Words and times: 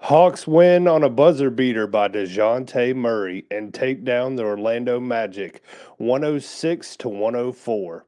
Hawks 0.00 0.46
win 0.46 0.86
on 0.86 1.02
a 1.02 1.10
buzzer 1.10 1.50
beater 1.50 1.88
by 1.88 2.06
Dejounte 2.06 2.94
Murray 2.94 3.46
and 3.50 3.74
take 3.74 4.04
down 4.04 4.36
the 4.36 4.44
Orlando 4.44 5.00
Magic 5.00 5.60
106 5.96 6.96
to 6.98 7.08
104. 7.08 8.06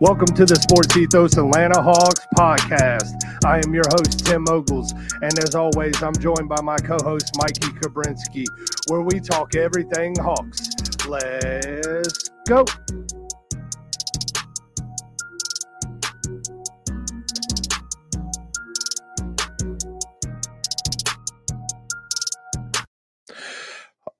Welcome 0.00 0.34
to 0.34 0.46
the 0.46 0.56
Sports 0.56 0.96
Ethos 0.96 1.36
Atlanta 1.36 1.82
Hawks 1.82 2.26
podcast. 2.34 3.23
I 3.44 3.58
am 3.58 3.74
your 3.74 3.84
host, 3.90 4.24
Tim 4.24 4.46
Ogles, 4.48 4.92
and 5.20 5.38
as 5.38 5.54
always, 5.54 6.02
I'm 6.02 6.14
joined 6.14 6.48
by 6.48 6.62
my 6.62 6.78
co 6.78 6.96
host, 7.02 7.30
Mikey 7.36 7.72
Kabrinsky, 7.78 8.46
where 8.88 9.02
we 9.02 9.20
talk 9.20 9.54
everything 9.54 10.14
Hawks. 10.18 10.70
Let's 11.06 12.30
go. 12.48 12.64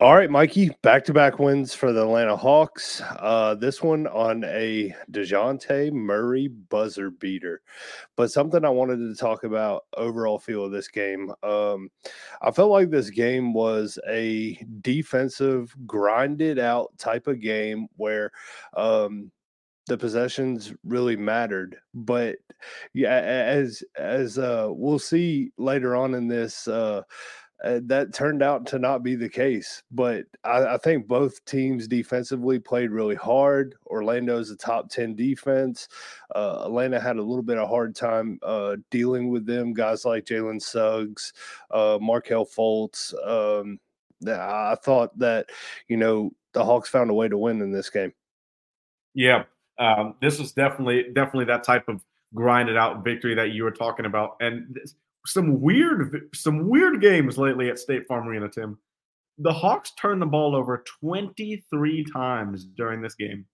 All 0.01 0.17
right, 0.17 0.29
Mikey, 0.29 0.71
back 0.83 1.05
to 1.05 1.13
back 1.13 1.39
wins 1.39 1.73
for 1.73 1.93
the 1.93 2.03
Atlanta 2.03 2.37
Hawks. 2.37 3.01
Uh, 3.21 3.55
this 3.55 3.81
one 3.81 4.09
on 4.09 4.43
a 4.43 4.93
Dejounte 5.13 5.93
Murray 5.93 6.49
buzzer 6.49 7.11
beater. 7.11 7.63
But 8.17 8.33
something 8.33 8.65
I 8.65 8.71
wanted 8.71 8.97
to 8.97 9.15
talk 9.15 9.45
about 9.45 9.85
overall 9.97 10.41
feel 10.41 10.65
of 10.65 10.73
this 10.73 10.89
game. 10.89 11.33
Um, 11.45 11.91
I 12.43 12.51
felt 12.51 12.73
like 12.73 12.91
this 12.91 13.09
game 13.09 13.55
was 13.55 13.97
a 14.09 14.59
defensive, 14.81 15.73
grinded 15.87 16.59
out 16.59 16.91
type 16.99 17.29
of 17.29 17.41
game 17.41 17.87
where 17.97 18.33
um, 18.77 19.31
the 19.87 19.97
possessions 19.97 20.75
really 20.83 21.17
mattered. 21.17 21.77
But 21.95 22.39
yeah, 22.95 23.21
as 23.21 23.85
as 23.97 24.39
uh, 24.39 24.67
we'll 24.71 24.99
see 24.99 25.53
later 25.57 25.95
on 25.95 26.15
in 26.15 26.27
this. 26.27 26.67
Uh, 26.67 27.03
uh, 27.65 27.81
that 27.85 28.13
turned 28.13 28.43
out 28.43 28.67
to 28.67 28.79
not 28.79 29.03
be 29.03 29.15
the 29.15 29.29
case. 29.29 29.83
But 29.91 30.27
I, 30.45 30.75
I, 30.75 30.77
think 30.77 31.09
both 31.09 31.43
teams 31.47 31.89
defensively 31.89 32.59
played 32.59 32.91
really 32.91 33.15
hard. 33.15 33.75
Orlando's 33.87 34.51
a 34.51 34.57
top 34.57 34.91
10 34.91 35.15
defense. 35.15 35.89
Uh, 36.35 36.65
Atlanta 36.67 37.01
had 37.01 37.17
a 37.17 37.23
little 37.23 37.43
bit 37.43 37.57
of 37.57 37.69
hard 37.69 37.97
time 37.97 38.39
uh, 38.43 38.77
dealing 38.91 39.31
with 39.31 39.47
them. 39.47 39.73
Guys 39.73 40.05
like 40.05 40.27
Jalen 40.27 40.61
Suggs, 40.61 41.33
uh, 41.71 41.99
Markelle 42.01 42.47
Fultz. 42.47 43.15
Um, 43.27 43.81
I 44.29 44.77
thought 44.83 45.19
that, 45.19 45.47
you 45.89 45.97
know, 45.97 46.33
the 46.53 46.65
Hawks 46.65 46.91
found 46.91 47.11
a 47.11 47.15
way 47.15 47.29
to 47.29 47.39
win 47.39 47.63
in 47.63 47.73
this 47.73 47.89
game. 47.89 48.13
Yeah. 49.15 49.45
Um, 49.79 50.17
this 50.21 50.39
was 50.39 50.53
definitely, 50.53 51.07
definitely 51.15 51.47
that 51.47 51.65
type 51.65 51.89
of 51.89 52.03
grinded 52.35 52.77
out 52.77 53.05
victory 53.05 53.35
that 53.37 53.53
you 53.53 53.65
were 53.65 53.71
talking 53.71 54.07
about. 54.07 54.37
And 54.41 54.67
this, 54.75 54.95
some 55.27 55.61
weird 55.61 56.29
some 56.35 56.69
weird 56.69 57.01
games 57.01 57.39
lately 57.39 57.71
at 57.71 57.79
State 57.79 58.07
Farm 58.07 58.29
Arena, 58.29 58.49
Tim. 58.49 58.79
The 59.39 59.53
Hawks 59.53 59.93
turned 59.99 60.23
the 60.23 60.27
ball 60.27 60.55
over 60.55 60.85
23 61.01 62.05
times 62.13 62.65
during 62.65 63.03
this 63.03 63.15
game 63.15 63.47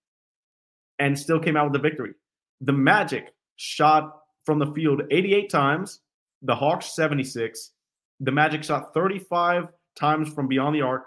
and 0.98 1.18
still 1.18 1.40
came 1.40 1.56
out 1.56 1.64
with 1.64 1.72
the 1.72 1.88
victory. 1.88 2.12
The 2.60 2.72
Magic 2.72 3.32
shot 3.56 4.18
from 4.44 4.58
the 4.58 4.72
field 4.74 5.02
88 5.10 5.48
times, 5.48 6.00
the 6.42 6.54
Hawks 6.54 6.94
76. 6.94 7.72
The 8.20 8.32
Magic 8.32 8.62
shot 8.62 8.92
35 8.92 9.68
times 9.98 10.32
from 10.32 10.48
beyond 10.48 10.74
the 10.74 10.82
arc, 10.82 11.06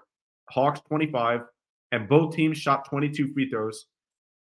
Hawks 0.49 0.79
25, 0.87 1.41
and 1.91 2.09
both 2.09 2.35
teams 2.35 2.57
shot 2.57 2.89
22 2.89 3.33
free 3.33 3.49
throws. 3.49 3.85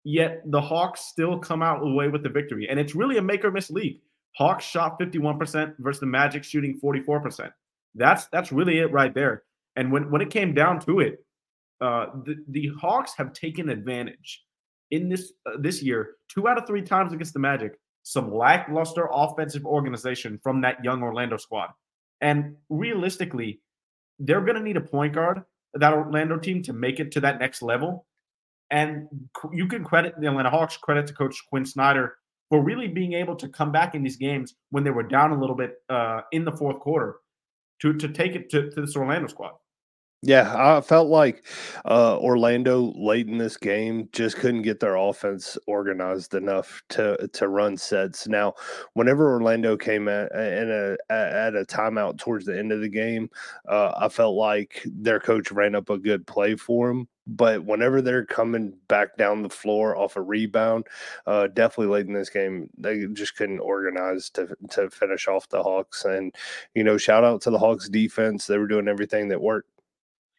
Yet 0.03 0.41
the 0.45 0.61
Hawks 0.61 1.01
still 1.05 1.39
come 1.39 1.61
out 1.61 1.83
away 1.83 2.09
with 2.09 2.23
the 2.23 2.29
victory. 2.29 2.67
And 2.69 2.79
it's 2.79 2.95
really 2.95 3.17
a 3.17 3.21
make 3.21 3.45
or 3.45 3.51
miss 3.51 3.69
league. 3.69 3.99
Hawks 4.37 4.65
shot 4.65 4.99
51% 4.99 5.73
versus 5.79 5.99
the 5.99 6.05
Magic 6.05 6.43
shooting 6.43 6.79
44%. 6.79 7.51
That's 7.95 8.27
that's 8.27 8.51
really 8.51 8.77
it 8.77 8.91
right 8.91 9.13
there. 9.13 9.43
And 9.75 9.91
when 9.91 10.11
when 10.11 10.21
it 10.21 10.29
came 10.29 10.53
down 10.53 10.79
to 10.81 10.99
it, 10.99 11.25
uh, 11.81 12.07
the 12.23 12.35
the 12.49 12.71
Hawks 12.79 13.13
have 13.17 13.33
taken 13.33 13.69
advantage 13.69 14.43
in 14.91 15.09
this 15.09 15.33
uh, 15.47 15.57
this 15.59 15.81
year 15.81 16.17
two 16.29 16.47
out 16.47 16.59
of 16.59 16.67
three 16.67 16.83
times 16.83 17.13
against 17.13 17.33
the 17.33 17.39
Magic. 17.39 17.79
Some 18.03 18.33
lackluster 18.33 19.09
offensive 19.11 19.65
organization 19.65 20.39
from 20.43 20.61
that 20.61 20.83
young 20.83 21.01
Orlando 21.01 21.37
squad, 21.37 21.69
and 22.21 22.55
realistically, 22.69 23.59
they're 24.19 24.41
going 24.41 24.55
to 24.55 24.61
need 24.61 24.77
a 24.77 24.81
point 24.81 25.13
guard 25.13 25.41
that 25.73 25.93
Orlando 25.93 26.37
team 26.37 26.61
to 26.63 26.73
make 26.73 26.99
it 26.99 27.11
to 27.13 27.21
that 27.21 27.39
next 27.39 27.63
level. 27.63 28.05
And 28.69 29.07
you 29.51 29.67
can 29.67 29.83
credit 29.83 30.13
the 30.19 30.27
Atlanta 30.27 30.49
Hawks, 30.49 30.77
credit 30.77 31.07
to 31.07 31.13
Coach 31.13 31.43
Quinn 31.49 31.65
Snyder 31.65 32.17
for 32.49 32.63
really 32.63 32.87
being 32.87 33.13
able 33.13 33.35
to 33.35 33.47
come 33.49 33.71
back 33.71 33.95
in 33.95 34.03
these 34.03 34.17
games 34.17 34.55
when 34.71 34.83
they 34.83 34.91
were 34.91 35.03
down 35.03 35.31
a 35.31 35.39
little 35.39 35.55
bit 35.55 35.75
uh, 35.89 36.21
in 36.31 36.45
the 36.45 36.51
fourth 36.51 36.79
quarter 36.79 37.17
to 37.81 37.93
to 37.93 38.07
take 38.07 38.35
it 38.35 38.49
to, 38.49 38.69
to 38.71 38.81
this 38.81 38.95
Orlando 38.95 39.27
squad. 39.27 39.53
Yeah, 40.23 40.51
I 40.57 40.81
felt 40.81 41.09
like 41.09 41.45
uh, 41.85 42.17
Orlando 42.17 42.91
late 42.95 43.27
in 43.27 43.37
this 43.37 43.55
game 43.55 44.09
just 44.13 44.37
couldn't 44.37 44.63
get 44.63 44.79
their 44.79 44.95
offense 44.95 45.59
organized 45.67 46.33
enough 46.33 46.81
to 46.89 47.29
to 47.33 47.47
run 47.47 47.77
sets. 47.77 48.27
Now, 48.27 48.53
whenever 48.93 49.31
Orlando 49.31 49.77
came 49.77 50.07
at 50.07 50.31
in 50.31 50.71
a 50.71 51.13
at 51.13 51.55
a 51.55 51.65
timeout 51.65 52.17
towards 52.17 52.45
the 52.45 52.57
end 52.57 52.71
of 52.71 52.81
the 52.81 52.89
game, 52.89 53.29
uh, 53.69 53.93
I 53.95 54.09
felt 54.09 54.35
like 54.35 54.81
their 54.85 55.19
coach 55.19 55.51
ran 55.51 55.75
up 55.75 55.91
a 55.91 55.99
good 55.99 56.25
play 56.25 56.55
for 56.55 56.87
them. 56.87 57.07
But 57.27 57.65
whenever 57.65 58.01
they're 58.01 58.25
coming 58.25 58.73
back 58.87 59.17
down 59.17 59.41
the 59.41 59.49
floor 59.49 59.97
off 59.97 60.15
a 60.15 60.21
rebound, 60.21 60.87
uh, 61.25 61.47
definitely 61.47 61.93
late 61.93 62.07
in 62.07 62.13
this 62.13 62.29
game, 62.29 62.69
they 62.77 63.05
just 63.13 63.35
couldn't 63.35 63.59
organize 63.59 64.29
to 64.31 64.55
to 64.71 64.89
finish 64.89 65.27
off 65.27 65.49
the 65.49 65.61
Hawks. 65.61 66.05
And 66.05 66.33
you 66.73 66.83
know, 66.83 66.97
shout 66.97 67.23
out 67.23 67.41
to 67.41 67.49
the 67.49 67.59
Hawks 67.59 67.89
defense; 67.89 68.47
they 68.47 68.57
were 68.57 68.67
doing 68.67 68.87
everything 68.87 69.27
that 69.27 69.41
worked. 69.41 69.69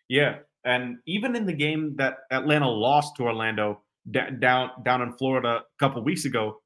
Yeah, 0.08 0.38
and 0.64 0.98
even 1.06 1.36
in 1.36 1.44
the 1.44 1.52
game 1.52 1.94
that 1.96 2.18
Atlanta 2.30 2.68
lost 2.68 3.16
to 3.16 3.24
Orlando 3.24 3.82
d- 4.10 4.20
down 4.38 4.70
down 4.84 5.02
in 5.02 5.12
Florida 5.12 5.60
a 5.60 5.78
couple 5.78 6.02
weeks 6.02 6.24
ago, 6.24 6.60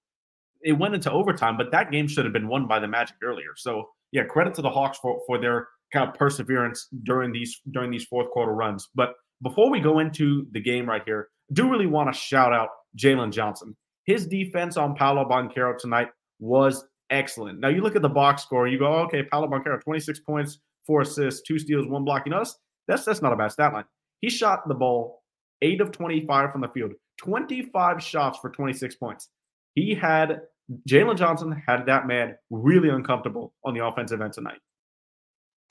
it 0.63 0.73
went 0.73 0.95
into 0.95 1.11
overtime. 1.11 1.57
But 1.57 1.73
that 1.73 1.91
game 1.91 2.07
should 2.07 2.25
have 2.25 2.33
been 2.33 2.49
won 2.49 2.69
by 2.69 2.79
the 2.79 2.89
Magic 2.89 3.17
earlier. 3.23 3.55
So 3.57 3.89
yeah, 4.13 4.25
credit 4.25 4.55
to 4.55 4.63
the 4.63 4.71
Hawks 4.71 4.99
for 4.99 5.21
for 5.27 5.41
their 5.41 5.69
kind 5.93 6.09
of 6.09 6.15
perseverance 6.15 6.89
during 7.03 7.33
these 7.33 7.61
during 7.73 7.91
these 7.91 8.05
fourth 8.05 8.31
quarter 8.31 8.53
runs. 8.53 8.89
But 8.95 9.15
before 9.43 9.71
we 9.71 9.81
go 9.81 9.99
into 9.99 10.47
the 10.53 10.61
game 10.61 10.89
right 10.89 11.03
here, 11.05 11.29
I 11.51 11.55
do 11.55 11.71
really 11.71 11.87
want 11.87 12.13
to 12.13 12.19
shout 12.19 12.53
out 12.53 12.69
Jalen 12.97 13.33
Johnson. 13.33 13.77
His 14.05 14.27
defense 14.27 14.77
on 14.77 14.95
Paolo 14.95 15.25
Banchero 15.29 15.77
tonight 15.77 16.09
was 16.39 16.85
excellent. 17.11 17.61
Now 17.61 17.69
you 17.69 17.83
look 17.83 17.97
at 17.97 18.03
the 18.03 18.09
box 18.09 18.43
score, 18.43 18.67
you 18.67 18.79
go, 18.79 18.93
okay, 19.05 19.23
Paolo 19.23 19.49
Banchero, 19.49 19.81
26 19.81 20.21
points, 20.21 20.59
four 20.87 21.03
assists, 21.03 21.43
two 21.43 21.59
steals, 21.59 21.87
one 21.87 22.05
block. 22.05 22.23
You 22.27 22.31
know, 22.31 22.39
that's, 22.39 22.59
that's 22.89 23.05
that's 23.05 23.23
not 23.23 23.33
a 23.33 23.37
bad 23.37 23.53
stat 23.53 23.73
line. 23.73 23.85
He 24.21 24.31
shot 24.31 24.67
the 24.67 24.75
ball 24.75 25.23
eight 25.63 25.81
of 25.81 25.93
25 25.93 26.53
from 26.53 26.61
the 26.61 26.69
field, 26.69 26.93
25 27.19 28.03
shots 28.03 28.39
for 28.39 28.51
26 28.51 28.97
points. 28.97 29.29
He 29.75 29.95
had 29.95 30.43
Jalen 30.89 31.17
Johnson 31.17 31.63
had 31.67 31.87
that 31.87 32.07
man 32.07 32.37
really 32.51 32.89
uncomfortable 32.89 33.55
on 33.65 33.75
the 33.75 33.85
offensive 33.85 34.21
end 34.21 34.33
tonight. 34.33 34.59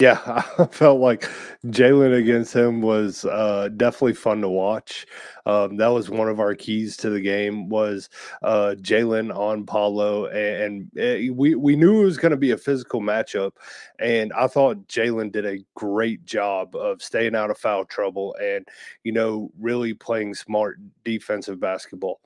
Yeah, 0.01 0.19
I 0.57 0.65
felt 0.65 0.99
like 0.99 1.29
Jalen 1.67 2.17
against 2.17 2.55
him 2.55 2.81
was 2.81 3.23
uh, 3.23 3.69
definitely 3.77 4.15
fun 4.15 4.41
to 4.41 4.49
watch. 4.49 5.05
Um, 5.45 5.77
that 5.77 5.89
was 5.89 6.09
one 6.09 6.27
of 6.27 6.39
our 6.39 6.55
keys 6.55 6.97
to 6.97 7.11
the 7.11 7.21
game 7.21 7.69
was 7.69 8.09
uh, 8.41 8.73
Jalen 8.79 9.35
on 9.35 9.63
Paolo, 9.67 10.25
and, 10.25 10.89
and, 10.95 10.99
eh, 10.99 11.29
we 11.31 11.53
we 11.53 11.75
knew 11.75 12.01
it 12.01 12.05
was 12.05 12.17
going 12.17 12.31
to 12.31 12.37
be 12.37 12.49
a 12.49 12.57
physical 12.57 12.99
matchup, 12.99 13.51
and 13.99 14.33
I 14.33 14.47
thought 14.47 14.87
Jalen 14.87 15.31
did 15.31 15.45
a 15.45 15.59
great 15.75 16.25
job 16.25 16.75
of 16.75 17.03
staying 17.03 17.35
out 17.35 17.51
of 17.51 17.59
foul 17.59 17.85
trouble 17.85 18.35
and 18.41 18.67
you 19.03 19.11
know 19.11 19.51
really 19.59 19.93
playing 19.93 20.33
smart 20.33 20.79
defensive 21.03 21.59
basketball. 21.59 22.21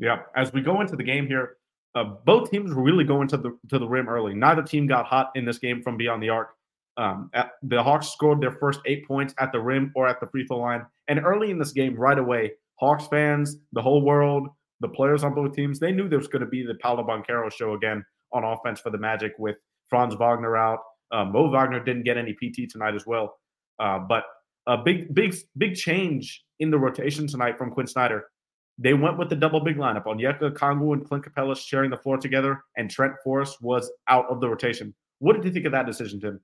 Yeah, 0.00 0.22
as 0.34 0.52
we 0.52 0.62
go 0.62 0.80
into 0.80 0.96
the 0.96 1.04
game 1.04 1.28
here, 1.28 1.58
uh, 1.94 2.04
both 2.24 2.50
teams 2.50 2.74
were 2.74 2.82
really 2.82 3.04
going 3.04 3.28
to 3.28 3.36
the 3.36 3.56
to 3.68 3.78
the 3.78 3.86
rim 3.86 4.08
early. 4.08 4.34
Neither 4.34 4.64
team 4.64 4.88
got 4.88 5.06
hot 5.06 5.30
in 5.36 5.44
this 5.44 5.58
game 5.58 5.80
from 5.80 5.96
beyond 5.96 6.24
the 6.24 6.30
arc. 6.30 6.57
Um, 6.98 7.30
at, 7.32 7.52
the 7.62 7.82
Hawks 7.82 8.08
scored 8.08 8.40
their 8.40 8.50
first 8.50 8.80
eight 8.84 9.06
points 9.06 9.32
at 9.38 9.52
the 9.52 9.60
rim 9.60 9.92
or 9.94 10.08
at 10.08 10.20
the 10.20 10.26
free 10.26 10.44
throw 10.46 10.58
line. 10.58 10.84
And 11.06 11.20
early 11.24 11.50
in 11.50 11.58
this 11.58 11.72
game, 11.72 11.94
right 11.94 12.18
away, 12.18 12.52
Hawks 12.80 13.06
fans, 13.06 13.56
the 13.72 13.80
whole 13.80 14.04
world, 14.04 14.48
the 14.80 14.88
players 14.88 15.24
on 15.24 15.34
both 15.34 15.54
teams, 15.54 15.78
they 15.78 15.92
knew 15.92 16.08
there 16.08 16.18
was 16.18 16.28
going 16.28 16.44
to 16.44 16.48
be 16.48 16.64
the 16.64 16.74
Paolo 16.82 17.06
Banchero 17.06 17.50
show 17.52 17.74
again 17.74 18.04
on 18.32 18.44
offense 18.44 18.80
for 18.80 18.90
the 18.90 18.98
Magic 18.98 19.32
with 19.38 19.56
Franz 19.88 20.14
Wagner 20.14 20.56
out. 20.56 20.80
Uh, 21.12 21.24
Mo 21.24 21.50
Wagner 21.50 21.82
didn't 21.82 22.02
get 22.02 22.16
any 22.16 22.34
PT 22.34 22.70
tonight 22.70 22.94
as 22.94 23.06
well. 23.06 23.38
Uh, 23.78 24.00
but 24.00 24.24
a 24.66 24.76
big, 24.76 25.14
big, 25.14 25.34
big 25.56 25.74
change 25.74 26.44
in 26.58 26.70
the 26.70 26.78
rotation 26.78 27.26
tonight 27.26 27.56
from 27.56 27.70
Quinn 27.70 27.86
Snyder. 27.86 28.24
They 28.76 28.94
went 28.94 29.18
with 29.18 29.30
the 29.30 29.36
double 29.36 29.60
big 29.60 29.76
lineup. 29.76 30.04
Onyeka 30.04 30.52
Okongwu 30.52 30.92
and 30.92 31.08
Clint 31.08 31.24
Capela 31.24 31.56
sharing 31.56 31.90
the 31.90 31.96
floor 31.96 32.18
together, 32.18 32.62
and 32.76 32.90
Trent 32.90 33.14
Forrest 33.24 33.58
was 33.62 33.90
out 34.08 34.26
of 34.30 34.40
the 34.40 34.48
rotation. 34.48 34.94
What 35.20 35.34
did 35.34 35.44
you 35.44 35.50
think 35.50 35.66
of 35.66 35.72
that 35.72 35.86
decision, 35.86 36.20
Tim? 36.20 36.40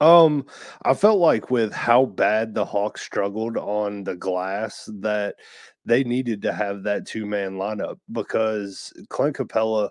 Um, 0.00 0.46
I 0.82 0.94
felt 0.94 1.18
like 1.18 1.50
with 1.50 1.72
how 1.72 2.06
bad 2.06 2.54
the 2.54 2.64
Hawks 2.64 3.02
struggled 3.02 3.56
on 3.56 4.04
the 4.04 4.14
glass 4.14 4.88
that 5.00 5.36
they 5.84 6.04
needed 6.04 6.42
to 6.42 6.52
have 6.52 6.84
that 6.84 7.04
two 7.06 7.26
man 7.26 7.54
lineup 7.56 7.98
because 8.12 8.92
Clint 9.08 9.36
Capela 9.36 9.90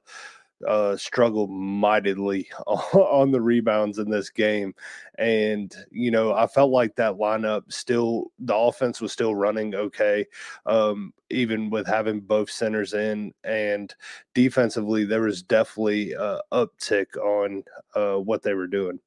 uh, 0.68 0.98
struggled 0.98 1.52
mightily 1.52 2.48
on 2.68 3.32
the 3.32 3.42
rebounds 3.42 4.00
in 4.00 4.10
this 4.10 4.30
game. 4.30 4.74
And, 5.20 5.76
you 5.92 6.12
know, 6.12 6.34
I 6.34 6.48
felt 6.48 6.72
like 6.72 6.96
that 6.96 7.16
lineup 7.16 7.72
still, 7.72 8.32
the 8.40 8.56
offense 8.56 9.02
was 9.02 9.12
still 9.14 9.36
running 9.36 9.76
okay, 9.76 10.26
um, 10.66 11.14
even 11.30 11.70
with 11.70 11.88
having 11.88 12.22
both 12.22 12.50
centers 12.50 12.94
in. 12.94 13.34
And 13.44 13.94
defensively, 14.34 15.06
there 15.06 15.22
was 15.22 15.44
definitely 15.44 16.14
a 16.14 16.40
uptick 16.54 17.18
on 17.18 17.64
uh, 17.96 18.18
what 18.18 18.44
they 18.44 18.54
were 18.54 18.68
doing. 18.68 19.00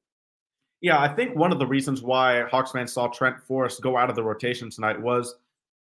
Yeah, 0.81 0.99
I 0.99 1.07
think 1.07 1.35
one 1.35 1.51
of 1.51 1.59
the 1.59 1.67
reasons 1.67 2.01
why 2.01 2.43
Hawksman 2.51 2.89
saw 2.89 3.07
Trent 3.07 3.39
Forrest 3.39 3.81
go 3.81 3.97
out 3.97 4.09
of 4.09 4.15
the 4.15 4.23
rotation 4.23 4.69
tonight 4.71 4.99
was 4.99 5.35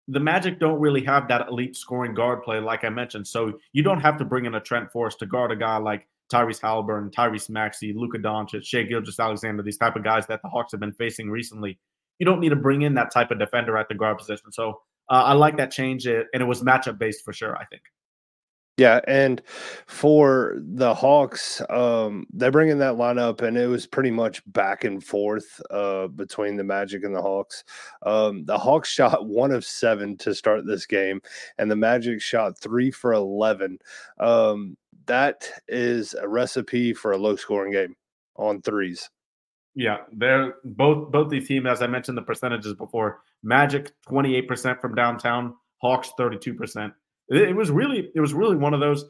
the 0.10 0.20
Magic 0.20 0.60
don't 0.60 0.80
really 0.80 1.04
have 1.06 1.28
that 1.30 1.48
elite 1.48 1.76
scoring 1.76 2.14
guard 2.14 2.44
play, 2.44 2.60
like 2.60 2.84
I 2.84 2.90
mentioned. 2.90 3.26
So 3.28 3.60
you 3.72 3.82
don't 3.82 4.02
have 4.02 4.18
to 4.18 4.26
bring 4.26 4.46
in 4.46 4.56
a 4.56 4.60
Trent 4.60 4.92
Forrest 4.92 5.20
to 5.20 5.26
guard 5.26 5.52
a 5.52 5.56
guy 5.56 5.78
like 5.78 6.08
Tyrese 6.32 6.60
Haliburton, 6.60 7.12
Tyrese 7.12 7.50
Maxey, 7.50 7.94
Luka 7.94 8.18
Doncic, 8.18 8.64
Shai 8.64 8.84
Gilgeous-Alexander, 8.84 9.64
these 9.64 9.78
type 9.78 9.96
of 9.96 10.04
guys 10.04 10.28
that 10.28 10.42
the 10.42 10.50
Hawks 10.50 10.72
have 10.72 10.80
been 10.82 10.92
facing 10.92 11.30
recently. 11.30 11.80
You 12.18 12.26
don't 12.26 12.40
need 12.42 12.50
to 12.50 12.56
bring 12.58 12.82
in 12.82 12.94
that 12.96 13.12
type 13.12 13.32
of 13.32 13.40
defender 13.40 13.78
at 13.78 13.88
the 13.88 13.96
guard 13.96 14.18
position. 14.18 14.52
So 14.52 14.82
uh, 15.10 15.24
I 15.24 15.34
like 15.34 15.58
that 15.58 15.72
change, 15.72 16.06
and 16.08 16.26
it 16.34 16.44
was 16.46 16.62
matchup 16.62 17.00
based 17.00 17.24
for 17.24 17.32
sure. 17.32 17.56
I 17.56 17.66
think. 17.66 17.82
Yeah, 18.80 19.02
and 19.10 19.42
for 19.88 20.56
the 20.58 20.94
Hawks, 20.94 21.62
um, 21.70 22.26
they 22.34 22.50
bring 22.50 22.70
in 22.70 22.80
that 22.80 22.94
lineup, 22.94 23.42
and 23.42 23.58
it 23.58 23.68
was 23.68 23.86
pretty 23.86 24.10
much 24.10 24.42
back 24.54 24.86
and 24.86 25.04
forth 25.04 25.62
uh, 25.70 26.08
between 26.08 26.56
the 26.56 26.64
Magic 26.64 27.04
and 27.04 27.14
the 27.14 27.22
Hawks. 27.22 27.66
Um, 28.04 28.46
the 28.46 28.58
Hawks 28.58 28.88
shot 28.94 29.28
one 29.28 29.52
of 29.52 29.66
seven 29.66 30.16
to 30.20 30.34
start 30.34 30.66
this 30.66 30.86
game, 30.86 31.20
and 31.58 31.70
the 31.70 31.76
Magic 31.76 32.22
shot 32.22 32.58
three 32.58 32.90
for 32.90 33.12
eleven. 33.12 33.80
Um, 34.18 34.78
that 35.08 35.50
is 35.68 36.14
a 36.14 36.30
recipe 36.30 36.94
for 36.94 37.12
a 37.12 37.18
low-scoring 37.18 37.74
game 37.74 37.98
on 38.38 38.62
threes. 38.62 39.10
Yeah, 39.76 39.98
they're 40.14 40.56
both 40.64 41.12
both 41.12 41.30
these 41.30 41.50
teams, 41.50 41.68
as 41.68 41.82
I 41.82 41.88
mentioned 41.88 42.18
the 42.18 42.22
percentages 42.22 42.76
before. 42.76 43.24
Magic 43.44 43.92
twenty 44.08 44.38
eight 44.38 44.48
percent 44.48 44.80
from 44.80 44.96
downtown, 44.96 45.56
Hawks 45.82 46.14
thirty 46.18 46.38
two 46.38 46.54
percent. 46.54 46.94
It, 47.30 47.56
was 47.56 47.70
really 47.72 48.10
it 48.16 48.20
was 48.20 48.34
really 48.34 48.56
one 48.56 48.74
of 48.74 48.80
those 48.80 49.06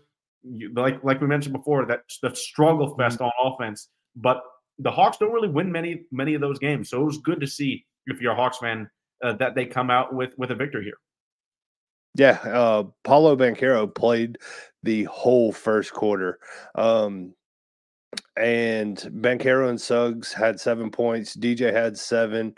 like 0.74 1.04
like 1.04 1.22
we 1.22 1.28
mentioned 1.28 1.54
before 1.54 1.86
that 1.86 2.02
the 2.22 2.36
struggle 2.36 2.90
mm-hmm. 2.90 3.02
fest 3.02 3.22
on 3.22 3.32
offense. 3.42 3.90
But 4.16 4.42
the 4.78 4.92
Hawks 4.92 5.18
don't 5.18 5.34
really 5.34 5.50
win 5.50 5.72
many 5.72 6.06
many 6.12 6.34
of 6.34 6.42
those 6.42 6.60
games, 6.60 6.90
so 6.90 7.02
it 7.02 7.06
was 7.06 7.18
good 7.18 7.40
to 7.42 7.48
see 7.48 7.86
if 8.08 8.22
you're 8.22 8.34
a 8.34 8.36
Hawks 8.36 8.58
fan 8.58 8.90
uh, 9.24 9.34
that 9.34 9.56
they 9.56 9.66
come 9.66 9.90
out 9.90 10.14
with 10.14 10.34
with 10.38 10.52
a 10.52 10.56
victory 10.56 10.84
here. 10.84 10.98
Yeah, 12.16 12.40
uh, 12.44 12.84
Paolo 13.04 13.36
Banchero 13.36 13.94
played 13.94 14.40
the 14.84 15.04
whole 15.06 15.52
first 15.52 15.94
quarter. 15.94 16.40
Um, 16.76 17.34
and 18.36 18.98
Banchero 18.98 19.70
and 19.70 19.80
Suggs 19.80 20.34
had 20.34 20.60
seven 20.60 20.90
points. 20.90 21.36
DJ 21.36 21.72
had 21.72 21.98
seven. 21.98 22.56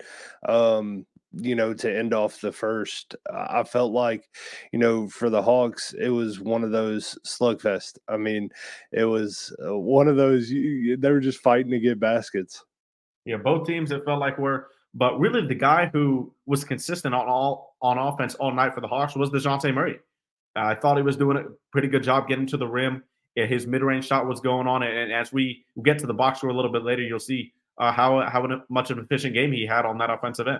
Um, 0.47 1.05
you 1.33 1.55
know, 1.55 1.73
to 1.73 1.97
end 1.97 2.13
off 2.13 2.41
the 2.41 2.51
first. 2.51 3.15
I 3.33 3.63
felt 3.63 3.91
like, 3.91 4.29
you 4.71 4.79
know, 4.79 5.07
for 5.07 5.29
the 5.29 5.41
Hawks, 5.41 5.93
it 5.93 6.09
was 6.09 6.39
one 6.39 6.63
of 6.63 6.71
those 6.71 7.17
slugfest. 7.25 7.97
I 8.07 8.17
mean, 8.17 8.49
it 8.91 9.05
was 9.05 9.55
uh, 9.65 9.77
one 9.77 10.07
of 10.07 10.17
those, 10.17 10.49
you, 10.49 10.97
they 10.97 11.11
were 11.11 11.19
just 11.19 11.39
fighting 11.39 11.71
to 11.71 11.79
get 11.79 11.99
baskets. 11.99 12.63
Yeah, 13.25 13.37
both 13.37 13.67
teams, 13.67 13.91
it 13.91 14.03
felt 14.03 14.19
like 14.19 14.37
were, 14.37 14.67
but 14.93 15.19
really 15.19 15.45
the 15.45 15.55
guy 15.55 15.89
who 15.93 16.33
was 16.45 16.63
consistent 16.63 17.15
on 17.15 17.27
all 17.27 17.77
on 17.81 17.97
offense 17.97 18.35
all 18.35 18.53
night 18.53 18.73
for 18.73 18.81
the 18.81 18.87
Hawks 18.87 19.15
was 19.15 19.29
Dejounte 19.29 19.73
Murray. 19.73 19.99
I 20.55 20.75
thought 20.75 20.97
he 20.97 21.03
was 21.03 21.15
doing 21.15 21.37
a 21.37 21.43
pretty 21.71 21.87
good 21.87 22.03
job 22.03 22.27
getting 22.27 22.47
to 22.47 22.57
the 22.57 22.67
rim. 22.67 23.03
Yeah, 23.35 23.45
his 23.45 23.65
mid 23.65 23.83
range 23.83 24.07
shot 24.07 24.27
was 24.27 24.41
going 24.41 24.67
on. 24.67 24.83
And 24.83 25.13
as 25.13 25.31
we 25.31 25.65
get 25.83 25.97
to 25.99 26.07
the 26.07 26.13
box 26.13 26.39
score 26.39 26.49
a 26.49 26.53
little 26.53 26.71
bit 26.71 26.83
later, 26.83 27.01
you'll 27.01 27.19
see 27.19 27.53
uh, 27.77 27.91
how, 27.91 28.27
how 28.29 28.45
much 28.69 28.91
of 28.91 28.97
an 28.97 29.05
efficient 29.05 29.33
game 29.33 29.53
he 29.53 29.65
had 29.65 29.85
on 29.85 29.97
that 29.99 30.09
offensive 30.09 30.47
end. 30.47 30.59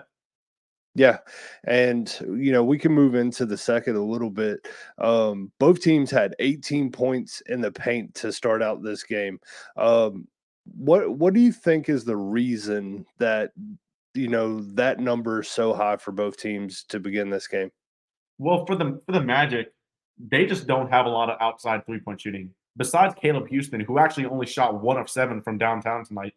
Yeah. 0.94 1.18
And, 1.64 2.14
you 2.20 2.52
know, 2.52 2.62
we 2.62 2.78
can 2.78 2.92
move 2.92 3.14
into 3.14 3.46
the 3.46 3.56
second 3.56 3.96
a 3.96 4.04
little 4.04 4.30
bit. 4.30 4.68
Um, 4.98 5.50
both 5.58 5.80
teams 5.80 6.10
had 6.10 6.34
18 6.38 6.92
points 6.92 7.42
in 7.46 7.60
the 7.60 7.72
paint 7.72 8.14
to 8.16 8.32
start 8.32 8.62
out 8.62 8.82
this 8.82 9.02
game. 9.02 9.40
Um, 9.76 10.26
what 10.64 11.18
what 11.18 11.34
do 11.34 11.40
you 11.40 11.52
think 11.52 11.88
is 11.88 12.04
the 12.04 12.16
reason 12.16 13.04
that 13.18 13.52
you 14.14 14.28
know 14.28 14.60
that 14.74 15.00
number 15.00 15.40
is 15.40 15.48
so 15.48 15.72
high 15.72 15.96
for 15.96 16.12
both 16.12 16.36
teams 16.36 16.84
to 16.84 17.00
begin 17.00 17.30
this 17.30 17.48
game? 17.48 17.70
Well, 18.38 18.64
for 18.66 18.76
the 18.76 19.00
for 19.04 19.12
the 19.12 19.20
Magic, 19.20 19.72
they 20.18 20.46
just 20.46 20.66
don't 20.66 20.90
have 20.90 21.06
a 21.06 21.10
lot 21.10 21.30
of 21.30 21.38
outside 21.40 21.84
three 21.86 22.00
point 22.00 22.20
shooting. 22.20 22.50
Besides 22.76 23.14
Caleb 23.20 23.48
Houstan, 23.48 23.82
who 23.84 23.98
actually 23.98 24.26
only 24.26 24.46
shot 24.46 24.80
one 24.80 24.96
of 24.96 25.10
seven 25.10 25.42
from 25.42 25.58
downtown 25.58 26.04
tonight, 26.04 26.34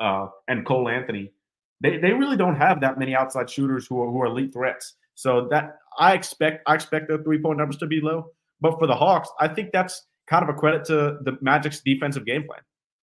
uh, 0.00 0.28
and 0.48 0.64
Cole 0.66 0.88
Anthony, 0.88 1.32
they, 1.80 1.98
they 1.98 2.12
really 2.12 2.36
don't 2.36 2.56
have 2.56 2.80
that 2.80 2.98
many 2.98 3.14
outside 3.14 3.50
shooters 3.50 3.86
who 3.86 4.02
are, 4.02 4.10
who 4.10 4.22
are 4.22 4.26
elite 4.26 4.52
threats. 4.52 4.94
So 5.14 5.48
that 5.50 5.78
I 5.98 6.14
expect 6.14 6.62
I 6.66 6.74
expect 6.74 7.08
their 7.08 7.22
three 7.22 7.38
point 7.38 7.58
numbers 7.58 7.78
to 7.78 7.86
be 7.86 8.00
low. 8.00 8.26
But 8.60 8.78
for 8.78 8.86
the 8.86 8.94
Hawks, 8.94 9.28
I 9.40 9.48
think 9.48 9.70
that's 9.72 10.06
kind 10.26 10.42
of 10.42 10.48
a 10.48 10.58
credit 10.58 10.84
to 10.86 11.18
the 11.22 11.32
Magic's 11.42 11.80
defensive 11.80 12.26
game 12.26 12.44
plan. 12.44 12.60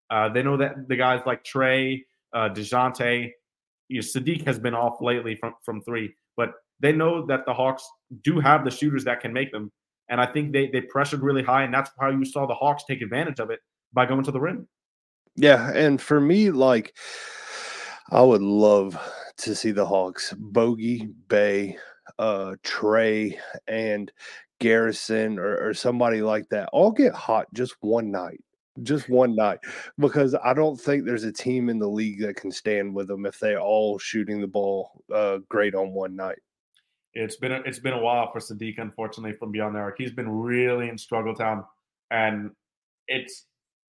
Uh, 0.09 0.29
they 0.29 0.43
know 0.43 0.57
that 0.57 0.87
the 0.87 0.95
guys 0.95 1.21
like 1.25 1.43
Trae, 1.43 2.03
uh, 2.33 2.49
Dejounte, 2.49 3.31
you 3.89 3.99
know, 3.99 4.05
Saddiq 4.05 4.45
has 4.45 4.59
been 4.59 4.75
off 4.75 5.01
lately 5.01 5.35
from 5.35 5.55
from 5.63 5.81
three, 5.81 6.13
but 6.37 6.53
they 6.79 6.91
know 6.91 7.25
that 7.25 7.45
the 7.45 7.53
Hawks 7.53 7.87
do 8.23 8.39
have 8.39 8.63
the 8.63 8.71
shooters 8.71 9.03
that 9.05 9.21
can 9.21 9.33
make 9.33 9.51
them. 9.51 9.71
And 10.09 10.19
I 10.19 10.25
think 10.25 10.51
they 10.51 10.67
they 10.67 10.81
pressured 10.81 11.21
really 11.21 11.43
high, 11.43 11.63
and 11.63 11.73
that's 11.73 11.91
how 11.99 12.09
you 12.09 12.25
saw 12.25 12.45
the 12.45 12.53
Hawks 12.53 12.83
take 12.87 13.01
advantage 13.01 13.39
of 13.39 13.49
it 13.49 13.59
by 13.93 14.05
going 14.05 14.23
to 14.23 14.31
the 14.31 14.39
rim. 14.39 14.67
Yeah, 15.35 15.71
and 15.71 15.99
for 15.99 16.19
me, 16.19 16.51
like 16.51 16.95
I 18.11 18.21
would 18.21 18.41
love 18.41 18.97
to 19.37 19.55
see 19.55 19.71
the 19.71 19.85
Hawks, 19.85 20.33
Bogey, 20.37 21.09
Bey, 21.27 21.77
uh, 22.19 22.55
Trae, 22.63 23.37
and 23.67 24.11
Garrison 24.59 25.39
or, 25.39 25.69
or 25.69 25.73
somebody 25.73 26.21
like 26.21 26.47
that 26.49 26.69
all 26.71 26.91
get 26.91 27.13
hot 27.13 27.47
just 27.53 27.75
one 27.81 28.11
night 28.11 28.39
just 28.81 29.09
one 29.09 29.35
night 29.35 29.59
because 29.99 30.35
I 30.43 30.53
don't 30.53 30.79
think 30.79 31.05
there's 31.05 31.25
a 31.25 31.31
team 31.31 31.69
in 31.69 31.77
the 31.77 31.87
league 31.87 32.21
that 32.21 32.37
can 32.37 32.51
stand 32.51 32.95
with 32.95 33.07
them 33.07 33.25
if 33.25 33.39
they 33.39 33.55
all 33.55 33.99
shooting 33.99 34.41
the 34.41 34.47
ball 34.47 35.03
uh, 35.13 35.39
great 35.49 35.75
on 35.75 35.91
one 35.91 36.15
night. 36.15 36.39
It's 37.13 37.35
been 37.35 37.51
a, 37.51 37.57
it's 37.65 37.77
been 37.77 37.93
a 37.93 37.99
while 38.01 38.31
for 38.31 38.39
Saddiq, 38.39 38.79
unfortunately, 38.79 39.37
from 39.37 39.51
beyond 39.51 39.75
the 39.75 39.79
arc. 39.79 39.99
He's 39.99 40.11
been 40.11 40.29
really 40.29 40.89
in 40.89 40.97
struggle 40.97 41.35
town, 41.35 41.63
and 42.09 42.49
it's 43.07 43.45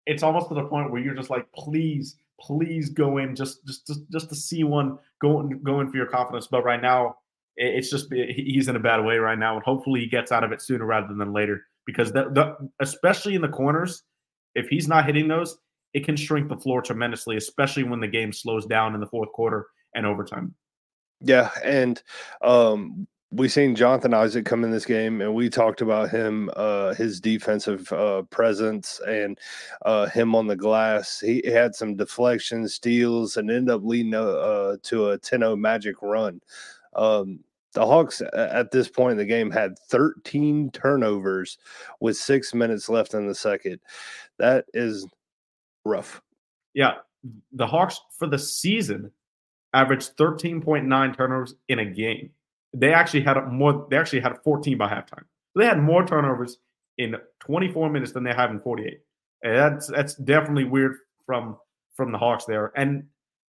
it's 0.05 0.23
almost 0.23 0.49
to 0.49 0.55
the 0.55 0.65
point 0.65 0.91
where 0.91 1.01
you're 1.01 1.15
just 1.15 1.29
like, 1.29 1.49
please, 1.53 2.17
please 2.39 2.89
go 2.89 3.17
in 3.17 3.35
just 3.35 3.65
just 3.65 3.87
just, 3.87 4.01
just 4.11 4.29
to 4.29 4.35
see 4.35 4.63
one 4.63 4.97
go 5.21 5.49
go 5.63 5.79
in 5.79 5.89
for 5.89 5.97
your 5.97 6.07
confidence. 6.07 6.47
But 6.47 6.63
right 6.63 6.81
now, 6.81 7.15
it's 7.55 7.89
just 7.89 8.11
he's 8.13 8.67
in 8.67 8.75
a 8.75 8.79
bad 8.79 9.03
way 9.03 9.17
right 9.17 9.37
now, 9.37 9.55
and 9.55 9.63
hopefully 9.63 10.01
he 10.01 10.07
gets 10.07 10.31
out 10.31 10.43
of 10.43 10.51
it 10.51 10.61
sooner 10.61 10.85
rather 10.85 11.13
than 11.13 11.33
later. 11.33 11.61
Because 11.85 12.11
the, 12.11 12.29
the 12.29 12.55
especially 12.81 13.35
in 13.35 13.41
the 13.41 13.49
corners, 13.49 14.03
if 14.55 14.67
he's 14.67 14.87
not 14.87 15.05
hitting 15.05 15.27
those, 15.27 15.57
it 15.93 16.05
can 16.05 16.15
shrink 16.15 16.49
the 16.49 16.57
floor 16.57 16.81
tremendously, 16.81 17.37
especially 17.37 17.83
when 17.83 17.99
the 17.99 18.07
game 18.07 18.31
slows 18.31 18.65
down 18.65 18.95
in 18.95 19.01
the 19.01 19.07
fourth 19.07 19.31
quarter 19.33 19.67
and 19.95 20.05
overtime. 20.05 20.55
Yeah, 21.21 21.51
and 21.63 22.01
um, 22.41 23.07
we 23.35 23.47
seen 23.47 23.75
Jonathan 23.75 24.13
Isaac 24.13 24.45
come 24.45 24.63
in 24.63 24.69
this 24.69 24.85
game, 24.85 25.19
and 25.21 25.33
we 25.33 25.49
talked 25.49 25.81
about 25.81 26.11
him, 26.11 26.51
uh, 26.55 26.93
his 26.93 27.19
defensive 27.19 27.91
uh, 27.91 28.21
presence, 28.29 29.01
and 29.07 29.39
uh, 29.85 30.05
him 30.07 30.35
on 30.35 30.45
the 30.45 30.55
glass. 30.55 31.19
He 31.19 31.41
had 31.45 31.73
some 31.73 31.95
deflections, 31.95 32.75
steals, 32.75 33.37
and 33.37 33.49
ended 33.49 33.73
up 33.73 33.81
leading 33.83 34.13
uh, 34.13 34.77
to 34.83 35.09
a 35.09 35.19
10-0 35.19 35.57
Magic 35.57 35.95
run. 36.01 36.41
Um, 36.95 37.39
the 37.73 37.85
Hawks 37.85 38.21
at 38.33 38.69
this 38.69 38.87
point 38.87 39.13
in 39.13 39.17
the 39.17 39.25
game 39.25 39.49
had 39.49 39.79
13 39.89 40.69
turnovers 40.71 41.57
with 41.99 42.15
six 42.15 42.53
minutes 42.53 42.87
left 42.87 43.15
in 43.15 43.27
the 43.27 43.33
second. 43.33 43.79
That 44.37 44.65
is 44.75 45.07
rough. 45.83 46.21
Yeah, 46.75 46.97
the 47.51 47.65
Hawks 47.65 47.99
for 48.11 48.27
the 48.27 48.37
season 48.37 49.11
averaged 49.73 50.17
13.9 50.17 51.17
turnovers 51.17 51.55
in 51.67 51.79
a 51.79 51.85
game 51.85 52.29
they 52.73 52.93
actually 52.93 53.21
had 53.21 53.37
more. 53.51 53.87
They 53.89 53.97
actually 53.97 54.21
had 54.21 54.37
14 54.43 54.77
by 54.77 54.87
halftime. 54.87 55.23
They 55.55 55.65
had 55.65 55.79
more 55.79 56.05
turnovers 56.05 56.57
in 56.97 57.15
24 57.41 57.89
minutes 57.89 58.11
than 58.11 58.23
they 58.23 58.33
have 58.33 58.51
in 58.51 58.59
48. 58.59 58.99
And 59.43 59.55
that's 59.55 59.87
that's 59.87 60.15
definitely 60.15 60.65
weird 60.65 60.95
from 61.25 61.57
from 61.95 62.11
the 62.11 62.17
Hawks 62.17 62.45
there. 62.45 62.71
And 62.75 63.03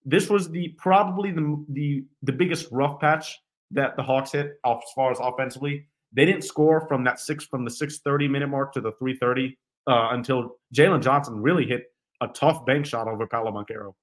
this 0.05 0.29
was 0.29 0.51
the 0.51 0.69
probably 0.77 1.31
the 1.31 1.65
the 1.71 2.05
the 2.23 2.33
biggest 2.33 2.69
rough 2.71 3.01
patch 3.01 3.39
that 3.71 3.97
the 3.97 4.03
Hawks 4.03 4.33
hit 4.33 4.59
as 4.67 4.79
far 4.95 5.11
as 5.11 5.19
offensively. 5.21 5.87
They 6.13 6.25
didn't 6.27 6.43
score 6.43 6.87
from 6.87 7.05
that 7.05 7.19
six 7.19 7.45
from 7.45 7.65
the 7.65 7.71
6:30 7.71 8.31
minute 8.31 8.49
mark 8.49 8.73
to 8.75 8.81
the 8.81 8.93
3:30 8.93 9.57
uh, 9.87 10.09
until 10.13 10.57
Jalen 10.75 11.03
Johnson 11.03 11.41
really 11.41 11.67
hit 11.67 11.85
a 12.21 12.29
tough 12.29 12.65
bank 12.67 12.87
shot 12.87 13.09
over 13.09 13.27
Paolo 13.27 13.51
Banchero. 13.51 13.95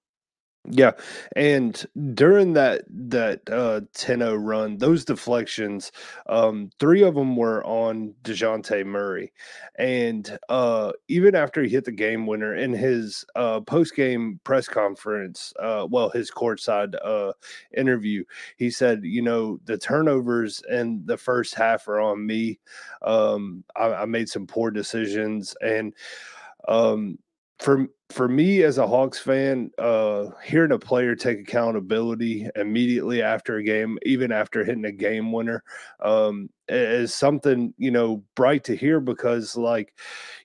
Yeah, 0.69 0.91
and 1.35 1.83
during 2.13 2.53
that 2.53 2.83
that 2.87 3.41
uh 3.49 3.81
10-0 3.95 4.37
run, 4.39 4.77
those 4.77 5.03
deflections, 5.03 5.91
um, 6.29 6.69
three 6.79 7.01
of 7.01 7.15
them 7.15 7.35
were 7.35 7.63
on 7.65 8.13
Dejounte 8.21 8.85
Murray. 8.85 9.33
And 9.79 10.37
uh 10.49 10.91
even 11.07 11.33
after 11.33 11.63
he 11.63 11.69
hit 11.69 11.85
the 11.85 11.91
game 11.91 12.27
winner 12.27 12.53
in 12.53 12.73
his 12.73 13.25
uh 13.35 13.61
post-game 13.61 14.39
press 14.43 14.67
conference, 14.67 15.51
uh 15.59 15.87
well, 15.89 16.11
his 16.11 16.29
courtside 16.29 16.93
uh 17.03 17.33
interview, 17.75 18.23
he 18.55 18.69
said, 18.69 18.99
you 19.03 19.23
know, 19.23 19.59
the 19.65 19.79
turnovers 19.79 20.61
in 20.69 21.01
the 21.07 21.17
first 21.17 21.55
half 21.55 21.87
are 21.87 21.99
on 21.99 22.23
me. 22.23 22.59
Um, 23.01 23.63
I, 23.75 23.87
I 23.93 24.05
made 24.05 24.29
some 24.29 24.45
poor 24.45 24.69
decisions 24.69 25.55
and 25.59 25.95
um 26.67 27.17
for 27.61 27.85
for 28.09 28.27
me 28.27 28.63
as 28.63 28.77
a 28.77 28.87
Hawks 28.87 29.19
fan, 29.19 29.71
uh, 29.77 30.25
hearing 30.43 30.73
a 30.73 30.79
player 30.79 31.15
take 31.15 31.39
accountability 31.39 32.49
immediately 32.55 33.21
after 33.21 33.55
a 33.55 33.63
game, 33.63 33.97
even 34.03 34.33
after 34.33 34.65
hitting 34.65 34.83
a 34.83 34.91
game 34.91 35.31
winner, 35.31 35.63
um, 36.01 36.49
is 36.67 37.13
something 37.13 37.73
you 37.77 37.91
know 37.91 38.23
bright 38.35 38.63
to 38.65 38.75
hear 38.75 38.99
because, 38.99 39.55
like, 39.55 39.93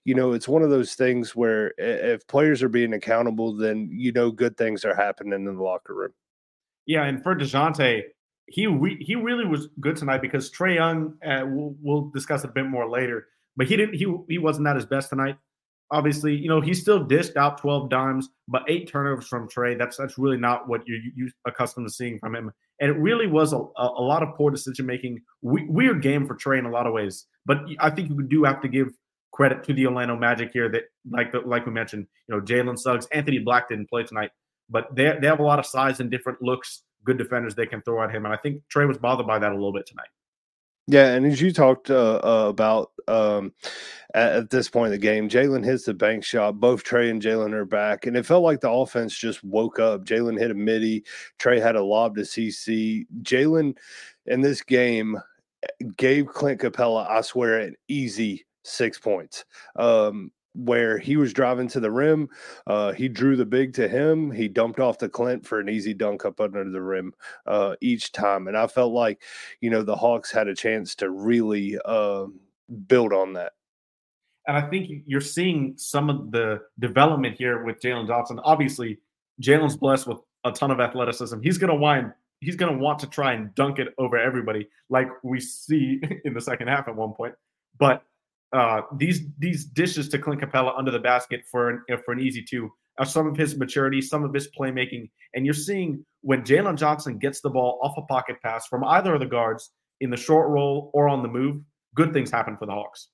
you 0.04 0.14
know, 0.14 0.32
it's 0.32 0.46
one 0.46 0.62
of 0.62 0.70
those 0.70 0.94
things 0.94 1.34
where 1.34 1.72
if 1.78 2.26
players 2.28 2.62
are 2.62 2.68
being 2.68 2.92
accountable, 2.92 3.56
then 3.56 3.88
you 3.90 4.12
know 4.12 4.30
good 4.30 4.56
things 4.56 4.84
are 4.84 4.94
happening 4.94 5.32
in 5.32 5.44
the 5.44 5.62
locker 5.62 5.94
room. 5.94 6.12
Yeah, 6.84 7.04
and 7.04 7.22
for 7.22 7.34
Dejounte, 7.34 8.02
he 8.46 8.66
re- 8.66 9.02
he 9.02 9.16
really 9.16 9.46
was 9.46 9.68
good 9.80 9.96
tonight 9.96 10.20
because 10.20 10.50
Trae 10.52 10.76
Young, 10.76 11.14
uh, 11.26 11.44
we'll, 11.46 11.74
we'll 11.80 12.10
discuss 12.10 12.44
a 12.44 12.48
bit 12.48 12.66
more 12.66 12.88
later, 12.88 13.26
but 13.56 13.66
he 13.66 13.76
didn't 13.76 13.94
he 13.94 14.06
he 14.28 14.36
wasn't 14.36 14.68
at 14.68 14.76
his 14.76 14.86
best 14.86 15.08
tonight 15.08 15.38
obviously, 15.90 16.34
you 16.34 16.48
know, 16.48 16.60
he 16.60 16.74
still 16.74 17.02
dished 17.02 17.36
out 17.36 17.58
12 17.58 17.88
dimes, 17.90 18.28
but 18.48 18.62
eight 18.68 18.88
turnovers 18.88 19.26
from 19.26 19.48
Trae. 19.48 19.78
That's 19.78 19.96
that's 19.96 20.18
really 20.18 20.38
not 20.38 20.68
what 20.68 20.82
you're, 20.86 20.98
you're 21.14 21.28
accustomed 21.46 21.86
to 21.88 21.92
seeing 21.92 22.18
from 22.18 22.34
him. 22.34 22.52
And 22.80 22.90
it 22.90 22.98
really 22.98 23.26
was 23.26 23.52
a, 23.52 23.56
a 23.56 24.02
lot 24.02 24.22
of 24.22 24.34
poor 24.36 24.50
decision 24.50 24.86
making. 24.86 25.22
We, 25.42 25.64
weird 25.64 26.02
game 26.02 26.26
for 26.26 26.34
Trae 26.34 26.58
in 26.58 26.66
a 26.66 26.70
lot 26.70 26.86
of 26.86 26.92
ways. 26.92 27.26
But 27.46 27.58
I 27.80 27.90
think 27.90 28.10
you 28.10 28.22
do 28.22 28.44
have 28.44 28.60
to 28.62 28.68
give 28.68 28.88
credit 29.32 29.64
to 29.64 29.74
the 29.74 29.86
Orlando 29.86 30.16
Magic 30.16 30.50
here 30.52 30.68
that, 30.70 30.82
like 31.10 31.32
the, 31.32 31.40
like 31.40 31.66
we 31.66 31.72
mentioned, 31.72 32.06
you 32.28 32.34
know, 32.34 32.40
Jalen 32.40 32.78
Suggs, 32.78 33.06
Anthony 33.12 33.38
Black 33.38 33.68
didn't 33.68 33.88
play 33.88 34.02
tonight, 34.02 34.30
but 34.68 34.94
they, 34.94 35.16
they 35.20 35.26
have 35.26 35.40
a 35.40 35.44
lot 35.44 35.58
of 35.58 35.66
size 35.66 36.00
and 36.00 36.10
different 36.10 36.42
looks, 36.42 36.82
good 37.04 37.18
defenders 37.18 37.54
they 37.54 37.66
can 37.66 37.80
throw 37.82 38.02
at 38.02 38.14
him. 38.14 38.24
And 38.24 38.34
I 38.34 38.36
think 38.36 38.62
Trey 38.68 38.84
was 38.84 38.98
bothered 38.98 39.26
by 39.26 39.38
that 39.38 39.52
a 39.52 39.54
little 39.54 39.72
bit 39.72 39.86
tonight. 39.86 40.08
Yeah, 40.88 41.14
and 41.14 41.26
as 41.26 41.40
you 41.40 41.52
talked 41.52 41.90
uh, 41.90 42.20
uh, 42.22 42.46
about 42.48 42.92
um, 43.08 43.52
at, 44.14 44.32
at, 44.32 44.50
this 44.50 44.68
point 44.68 44.86
in 44.86 44.92
the 44.92 44.98
game, 44.98 45.28
Jalen 45.28 45.64
hits 45.64 45.84
the 45.84 45.94
bank 45.94 46.24
shot. 46.24 46.60
Both 46.60 46.84
Trae 46.84 47.10
and 47.10 47.20
Jalen 47.20 47.52
are 47.54 47.64
back, 47.64 48.06
and 48.06 48.16
it 48.16 48.24
felt 48.24 48.44
like 48.44 48.60
the 48.60 48.70
offense 48.70 49.16
just 49.16 49.42
woke 49.42 49.80
up. 49.80 50.04
Jalen 50.04 50.38
hit 50.38 50.52
a 50.52 50.54
midi. 50.54 51.04
Trae 51.40 51.60
had 51.60 51.74
a 51.74 51.82
lob 51.82 52.14
to 52.16 52.22
CC. 52.22 53.06
Jalen 53.22 53.76
in 54.26 54.40
this 54.40 54.62
game 54.62 55.18
gave 55.96 56.28
Clint 56.28 56.60
Capela, 56.60 57.08
I 57.08 57.20
swear, 57.20 57.58
an 57.58 57.74
easy 57.88 58.46
six 58.62 58.98
points. 58.98 59.44
Um, 59.76 60.30
where 60.56 60.98
he 60.98 61.16
was 61.16 61.32
driving 61.32 61.68
to 61.68 61.80
the 61.80 61.90
rim. 61.90 62.28
Uh, 62.66 62.92
he 62.92 63.08
drew 63.08 63.36
the 63.36 63.46
big 63.46 63.74
to 63.74 63.88
him. 63.88 64.30
He 64.30 64.48
dumped 64.48 64.80
off 64.80 64.98
the 64.98 65.08
Clint 65.08 65.46
for 65.46 65.60
an 65.60 65.68
easy 65.68 65.94
dunk 65.94 66.24
up 66.24 66.40
under 66.40 66.68
the 66.68 66.80
rim 66.80 67.12
uh, 67.46 67.76
each 67.80 68.12
time. 68.12 68.48
And 68.48 68.56
I 68.56 68.66
felt 68.66 68.92
like, 68.92 69.22
you 69.60 69.70
know, 69.70 69.82
the 69.82 69.96
Hawks 69.96 70.32
had 70.32 70.48
a 70.48 70.54
chance 70.54 70.94
to 70.96 71.10
really 71.10 71.78
uh, 71.84 72.26
build 72.86 73.12
on 73.12 73.34
that. 73.34 73.52
And 74.46 74.56
I 74.56 74.62
think 74.62 75.02
you're 75.06 75.20
seeing 75.20 75.74
some 75.76 76.08
of 76.08 76.30
the 76.30 76.60
development 76.78 77.36
here 77.36 77.64
with 77.64 77.80
Jalen 77.80 78.06
Johnson. 78.06 78.40
Obviously, 78.44 78.98
Jalen's 79.42 79.76
blessed 79.76 80.06
with 80.06 80.18
a 80.44 80.52
ton 80.52 80.70
of 80.70 80.80
athleticism. 80.80 81.40
He's 81.42 81.58
going 81.58 81.72
to 81.72 81.76
wind. 81.76 82.12
He's 82.40 82.56
going 82.56 82.72
to 82.72 82.78
want 82.78 83.00
to 83.00 83.08
try 83.08 83.32
and 83.32 83.54
dunk 83.54 83.78
it 83.78 83.88
over 83.98 84.16
everybody, 84.16 84.68
like 84.88 85.08
we 85.24 85.40
see 85.40 86.00
in 86.24 86.32
the 86.32 86.40
second 86.40 86.68
half 86.68 86.86
at 86.86 86.94
one 86.94 87.12
point. 87.12 87.34
But 87.78 88.02
uh, 88.52 88.82
these 88.96 89.22
these 89.38 89.64
dishes 89.64 90.08
to 90.10 90.18
Clint 90.18 90.40
Capela 90.40 90.72
under 90.76 90.90
the 90.90 90.98
basket 90.98 91.42
for 91.50 91.70
an, 91.70 91.84
for 92.04 92.12
an 92.12 92.20
easy 92.20 92.44
two 92.48 92.70
are 92.98 93.04
some 93.04 93.26
of 93.26 93.36
his 93.36 93.58
maturity, 93.58 94.00
some 94.00 94.24
of 94.24 94.32
his 94.32 94.48
playmaking, 94.58 95.10
and 95.34 95.44
you're 95.44 95.54
seeing 95.54 96.04
when 96.22 96.42
Jalen 96.42 96.76
Johnson 96.76 97.18
gets 97.18 97.40
the 97.40 97.50
ball 97.50 97.78
off 97.82 97.94
a 97.98 98.02
pocket 98.02 98.36
pass 98.42 98.66
from 98.66 98.84
either 98.84 99.14
of 99.14 99.20
the 99.20 99.26
guards 99.26 99.70
in 100.00 100.10
the 100.10 100.16
short 100.16 100.48
roll 100.48 100.90
or 100.94 101.08
on 101.08 101.22
the 101.22 101.28
move, 101.28 101.60
good 101.94 102.12
things 102.12 102.30
happen 102.30 102.56
for 102.56 102.66
the 102.66 102.72
Hawks. 102.72 103.08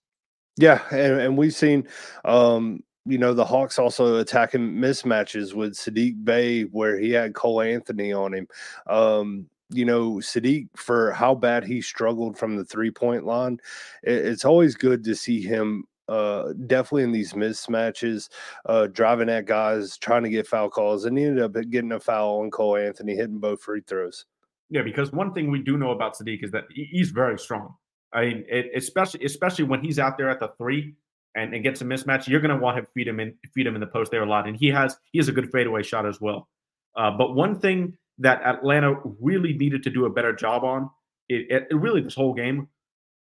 Yeah, 0.57 0.83
and, 0.91 1.21
and 1.21 1.39
we've 1.39 1.55
seen 1.55 1.89
um, 2.25 2.85
you 3.05 3.19
know, 3.19 3.35
the 3.35 3.45
Hawks 3.45 3.79
also 3.79 4.19
attacking 4.19 4.75
mismatches 4.75 5.55
with 5.55 5.75
Saddiq 5.75 6.25
Bey, 6.25 6.63
where 6.63 6.99
he 6.99 7.11
had 7.11 7.35
Cole 7.35 7.61
Anthony 7.61 8.13
on 8.13 8.33
him. 8.33 8.47
Um, 8.87 9.47
you 9.73 9.85
know, 9.85 10.15
Saddiq 10.15 10.69
for 10.77 11.13
how 11.13 11.35
bad 11.35 11.65
he 11.65 11.81
struggled 11.81 12.39
from 12.39 12.57
the 12.57 12.65
three 12.65 12.91
point 12.91 13.25
line, 13.25 13.59
it's 14.03 14.45
always 14.45 14.75
good 14.75 15.05
to 15.05 15.15
see 15.15 15.43
him 15.43 15.85
uh, 16.09 16.53
definitely 16.67 17.05
in 17.05 17.13
these 17.13 17.33
mismatches, 17.33 18.29
uh, 18.67 18.87
driving 18.89 19.29
at 19.29 19.47
guys, 19.47 19.97
trying 19.97 20.23
to 20.23 20.31
get 20.31 20.47
foul 20.47 20.69
calls, 20.69 21.05
and 21.05 21.17
he 21.17 21.25
ended 21.25 21.43
up 21.43 21.53
getting 21.71 21.93
a 21.93 22.01
foul 22.01 22.41
on 22.41 22.51
Cole 22.51 22.77
Anthony, 22.77 23.15
hitting 23.15 23.39
both 23.39 23.63
free 23.63 23.83
throws. 23.87 24.27
Yeah, 24.69 24.83
because 24.83 25.13
one 25.13 25.33
thing 25.33 25.51
we 25.51 25.61
do 25.61 25.77
know 25.77 25.91
about 25.91 26.17
Saddiq 26.17 26.45
is 26.45 26.51
that 26.53 26.65
he's 26.71 27.11
very 27.11 27.39
strong. 27.39 27.75
I 28.13 28.27
mean, 28.27 28.45
it, 28.49 28.71
especially 28.75 29.25
especially 29.25 29.65
when 29.65 29.83
he's 29.83 29.99
out 29.99 30.19
there 30.19 30.29
at 30.29 30.41
the 30.41 30.49
three 30.59 30.95
and, 31.35 31.55
and 31.55 31.63
gets 31.63 31.81
a 31.81 31.85
mismatch, 31.85 32.29
you're 32.29 32.41
going 32.41 32.55
to 32.55 32.63
want 32.63 32.77
to 32.79 32.87
feed 32.95 33.09
him 33.09 33.21
in 33.21 33.35
feed 33.55 33.67
him 33.67 33.75
in 33.75 33.81
the 33.81 33.87
post 33.87 34.11
there 34.11 34.23
a 34.23 34.27
lot, 34.27 34.47
and 34.47 34.57
he 34.57 34.69
has 34.69 34.97
he 35.13 35.19
has 35.19 35.29
a 35.29 35.33
good 35.33 35.51
fadeaway 35.51 35.83
shot 35.83 36.07
as 36.07 36.21
well. 36.21 36.49
Uh, 36.97 37.11
but 37.11 37.35
one 37.35 37.59
thing 37.59 37.97
that 38.19 38.43
Atlanta 38.43 38.95
really 39.21 39.55
needed 39.55 39.83
to 39.85 39.91
do 39.91 40.05
a 40.05 40.11
better 40.11 40.33
job 40.33 40.65
on. 40.65 40.91
It, 41.29 41.47
it, 41.51 41.67
it, 41.71 41.75
really 41.75 42.01
this 42.01 42.15
whole 42.15 42.35
game 42.35 42.69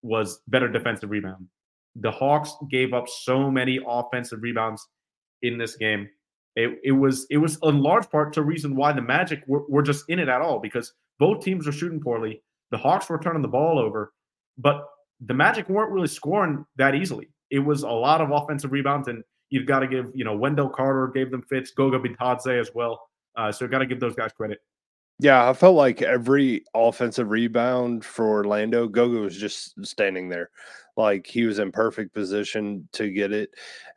was 0.01 0.41
better 0.47 0.69
defensive 0.69 1.09
rebound. 1.09 1.47
The 1.95 2.11
Hawks 2.11 2.55
gave 2.69 2.93
up 2.93 3.09
so 3.09 3.51
many 3.51 3.79
offensive 3.85 4.41
rebounds 4.41 4.87
in 5.41 5.57
this 5.57 5.75
game. 5.75 6.07
It, 6.55 6.79
it 6.83 6.91
was 6.91 7.25
it 7.29 7.37
was 7.37 7.57
in 7.63 7.81
large 7.81 8.09
part 8.09 8.33
to 8.33 8.41
reason 8.41 8.75
why 8.75 8.93
the 8.93 9.01
Magic 9.01 9.43
were, 9.47 9.63
were 9.67 9.83
just 9.83 10.05
in 10.09 10.19
it 10.19 10.29
at 10.29 10.41
all 10.41 10.59
because 10.59 10.93
both 11.19 11.43
teams 11.43 11.65
were 11.65 11.71
shooting 11.71 11.99
poorly. 11.99 12.41
The 12.71 12.77
Hawks 12.77 13.09
were 13.09 13.19
turning 13.19 13.41
the 13.41 13.47
ball 13.47 13.79
over, 13.79 14.13
but 14.57 14.85
the 15.25 15.33
Magic 15.33 15.67
weren't 15.69 15.91
really 15.91 16.07
scoring 16.07 16.65
that 16.77 16.95
easily. 16.95 17.29
It 17.51 17.59
was 17.59 17.83
a 17.83 17.89
lot 17.89 18.21
of 18.21 18.31
offensive 18.31 18.71
rebounds, 18.71 19.07
and 19.07 19.23
you've 19.49 19.65
got 19.65 19.79
to 19.79 19.87
give 19.87 20.11
you 20.13 20.23
know 20.23 20.35
Wendell 20.35 20.69
Carter 20.69 21.11
gave 21.13 21.31
them 21.31 21.43
fits, 21.49 21.71
Goga 21.71 21.99
Bitadze 21.99 22.59
as 22.59 22.71
well. 22.73 23.08
Uh, 23.39 23.53
so 23.53 23.65
got 23.69 23.79
to 23.79 23.85
give 23.85 24.01
those 24.01 24.15
guys 24.15 24.33
credit. 24.33 24.59
Yeah, 25.17 25.49
I 25.49 25.53
felt 25.53 25.75
like 25.75 26.01
every 26.01 26.65
offensive 26.73 27.29
rebound 27.29 28.03
for 28.03 28.27
Orlando, 28.27 28.87
Gogo 28.87 29.21
was 29.21 29.37
just 29.37 29.73
standing 29.85 30.27
there. 30.27 30.49
Like 30.99 31.25
he 31.25 31.45
was 31.45 31.59
in 31.59 31.71
perfect 31.71 32.13
position 32.13 32.89
to 32.91 33.09
get 33.09 33.31
it. 33.31 33.51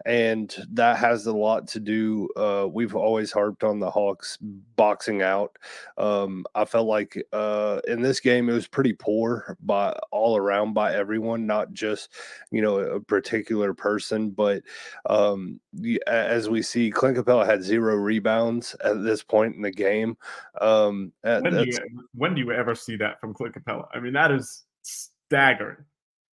And 0.06 0.54
that 0.70 0.98
has 0.98 1.26
a 1.26 1.32
lot 1.32 1.66
to 1.68 1.80
do. 1.80 2.28
Uh, 2.36 2.68
we've 2.70 2.94
always 2.94 3.32
harped 3.32 3.64
on 3.64 3.80
the 3.80 3.90
Hawks 3.90 4.38
boxing 4.40 5.20
out. 5.20 5.58
Um, 5.98 6.44
I 6.54 6.64
felt 6.64 6.86
like 6.86 7.20
uh, 7.32 7.80
in 7.88 8.02
this 8.02 8.20
game, 8.20 8.48
it 8.48 8.52
was 8.52 8.68
pretty 8.68 8.92
poor 8.92 9.56
by 9.62 9.98
all 10.12 10.36
around 10.36 10.74
by 10.74 10.94
everyone, 10.94 11.44
not 11.44 11.72
just, 11.72 12.10
you 12.52 12.62
know, 12.62 12.78
a 12.78 13.00
particular 13.00 13.74
person. 13.74 14.30
But 14.30 14.62
um, 15.06 15.58
as 16.06 16.48
we 16.48 16.62
see, 16.62 16.90
Clint 16.92 17.16
Capela 17.16 17.44
had 17.44 17.64
zero 17.64 17.96
rebounds 17.96 18.76
at 18.84 19.02
this 19.02 19.24
point 19.24 19.56
in 19.56 19.62
the 19.62 19.72
game. 19.72 20.16
Um, 20.60 21.12
when, 21.22 21.42
do 21.42 21.64
you, 21.66 21.78
when 22.14 22.34
do 22.34 22.40
you 22.40 22.52
ever 22.52 22.76
see 22.76 22.96
that 22.96 23.20
from 23.20 23.34
Clint 23.34 23.56
Capela? 23.56 23.88
I 23.92 23.98
mean, 23.98 24.12
that 24.12 24.30
is 24.30 24.64
staggering. 24.82 25.84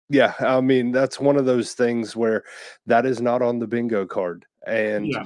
Yeah, 0.09 0.33
I 0.39 0.61
mean 0.61 0.91
that's 0.91 1.19
one 1.19 1.37
of 1.37 1.45
those 1.45 1.73
things 1.73 2.15
where 2.15 2.43
that 2.85 3.05
is 3.05 3.21
not 3.21 3.41
on 3.41 3.59
the 3.59 3.67
bingo 3.67 4.05
card, 4.05 4.45
and 4.67 5.07
yeah. 5.07 5.25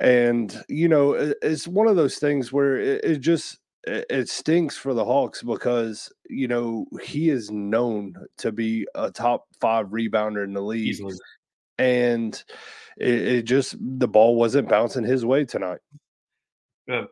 and 0.00 0.62
you 0.68 0.88
know 0.88 1.12
it's 1.42 1.66
one 1.66 1.88
of 1.88 1.96
those 1.96 2.16
things 2.16 2.52
where 2.52 2.76
it, 2.76 3.04
it 3.04 3.18
just 3.18 3.58
it, 3.84 4.06
it 4.10 4.28
stinks 4.28 4.76
for 4.76 4.94
the 4.94 5.04
Hawks 5.04 5.42
because 5.42 6.12
you 6.28 6.48
know 6.48 6.86
he 7.02 7.30
is 7.30 7.50
known 7.50 8.14
to 8.38 8.52
be 8.52 8.86
a 8.94 9.10
top 9.10 9.46
five 9.60 9.86
rebounder 9.86 10.44
in 10.44 10.52
the 10.52 10.62
league, 10.62 10.88
Easily. 10.88 11.14
and 11.78 12.42
it, 12.96 13.22
it, 13.22 13.42
just 13.42 13.76
the 13.80 14.08
ball 14.08 14.36
wasn't 14.36 14.68
bouncing 14.68 15.04
his 15.04 15.24
way 15.24 15.44
tonight. 15.44 15.80
Uh, 16.90 17.04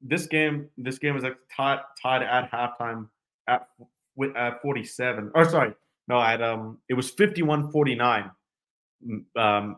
this 0.00 0.26
game, 0.26 0.68
this 0.76 0.98
game 0.98 1.14
was 1.14 1.22
like 1.22 1.36
tied 1.54 1.80
tied 2.02 2.22
at 2.22 2.50
halftime 2.50 3.08
at 3.46 3.68
with 4.16 4.36
at 4.36 4.60
forty 4.62 4.84
seven. 4.84 5.30
Or 5.34 5.48
sorry, 5.48 5.74
no, 6.08 6.20
at 6.20 6.42
um, 6.42 6.78
it 6.88 6.94
was 6.94 7.12
51-49. 7.12 8.30
Um, 9.36 9.76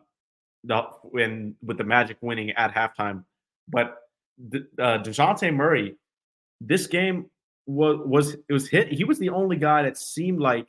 the 0.64 0.82
when 1.02 1.54
with 1.62 1.78
the 1.78 1.84
Magic 1.84 2.18
winning 2.20 2.50
at 2.50 2.74
halftime, 2.74 3.24
but 3.68 3.96
the, 4.38 4.66
uh, 4.78 4.98
Dejounte 5.02 5.54
Murray, 5.54 5.96
this 6.60 6.86
game 6.86 7.26
was 7.66 7.98
was 8.06 8.34
it 8.48 8.52
was 8.52 8.68
hit. 8.68 8.92
He 8.92 9.04
was 9.04 9.18
the 9.18 9.30
only 9.30 9.56
guy 9.56 9.82
that 9.82 9.96
seemed 9.96 10.40
like 10.40 10.68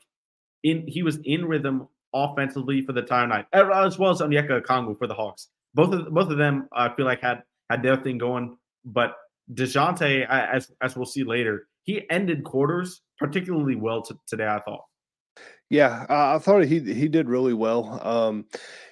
in 0.64 0.86
he 0.88 1.04
was 1.04 1.20
in 1.24 1.46
rhythm 1.46 1.88
offensively 2.14 2.82
for 2.82 2.94
the 2.94 3.02
time 3.02 3.30
night, 3.30 3.46
as 3.54 3.98
well 3.98 4.12
as 4.12 4.20
Onyeka 4.20 4.62
Okongwu 4.62 4.98
for 4.98 5.08
the 5.08 5.14
Hawks. 5.14 5.50
Both 5.74 5.94
of 5.94 6.14
both 6.14 6.30
of 6.30 6.38
them, 6.38 6.68
I 6.74 6.94
feel 6.96 7.06
like 7.06 7.22
had 7.22 7.44
had 7.70 7.84
their 7.84 7.98
thing 7.98 8.18
going. 8.18 8.58
but 8.86 9.16
Dejounte, 9.54 10.28
as 10.28 10.72
as 10.82 10.96
we'll 10.96 11.06
see 11.06 11.24
later, 11.24 11.68
he 11.84 12.10
ended 12.10 12.44
quarters 12.44 13.02
particularly 13.18 13.76
well 13.76 14.02
t- 14.02 14.16
today. 14.28 14.48
I 14.48 14.60
thought. 14.60 14.84
Yeah, 15.72 16.06
I, 16.10 16.38
thought 16.38 16.66
he 16.66 16.82
he 16.82 17.08
did 17.08 17.30
really 17.30 17.54
well. 17.54 18.06
Um, 18.06 18.46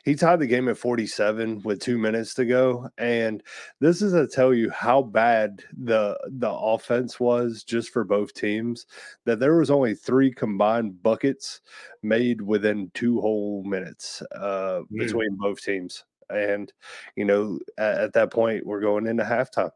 he 0.05 0.15
tied 0.15 0.39
the 0.39 0.47
game 0.47 0.69
at 0.69 0.77
47 0.77 1.61
with 1.65 1.81
two 1.81 1.97
minutes 1.97 2.33
to 2.35 2.45
go, 2.45 2.87
and 2.97 3.43
this 3.81 4.01
is 4.01 4.13
to 4.13 4.25
tell 4.27 4.53
you 4.53 4.69
how 4.69 5.01
bad 5.01 5.61
the 5.77 6.17
the 6.29 6.49
offense 6.49 7.19
was 7.19 7.65
just 7.65 7.89
for 7.89 8.05
both 8.05 8.33
teams. 8.33 8.85
That 9.25 9.41
there 9.41 9.57
was 9.57 9.69
only 9.69 9.93
three 9.93 10.31
combined 10.31 11.03
buckets 11.03 11.59
made 12.01 12.41
within 12.41 12.91
two 12.93 13.19
whole 13.19 13.61
minutes 13.65 14.23
uh, 14.33 14.79
mm. 14.89 14.99
between 14.99 15.35
both 15.35 15.61
teams, 15.61 16.05
and 16.29 16.71
you 17.17 17.25
know 17.25 17.59
at, 17.77 17.97
at 17.99 18.13
that 18.13 18.31
point 18.31 18.65
we're 18.65 18.79
going 18.79 19.05
into 19.05 19.23
halftime. 19.25 19.71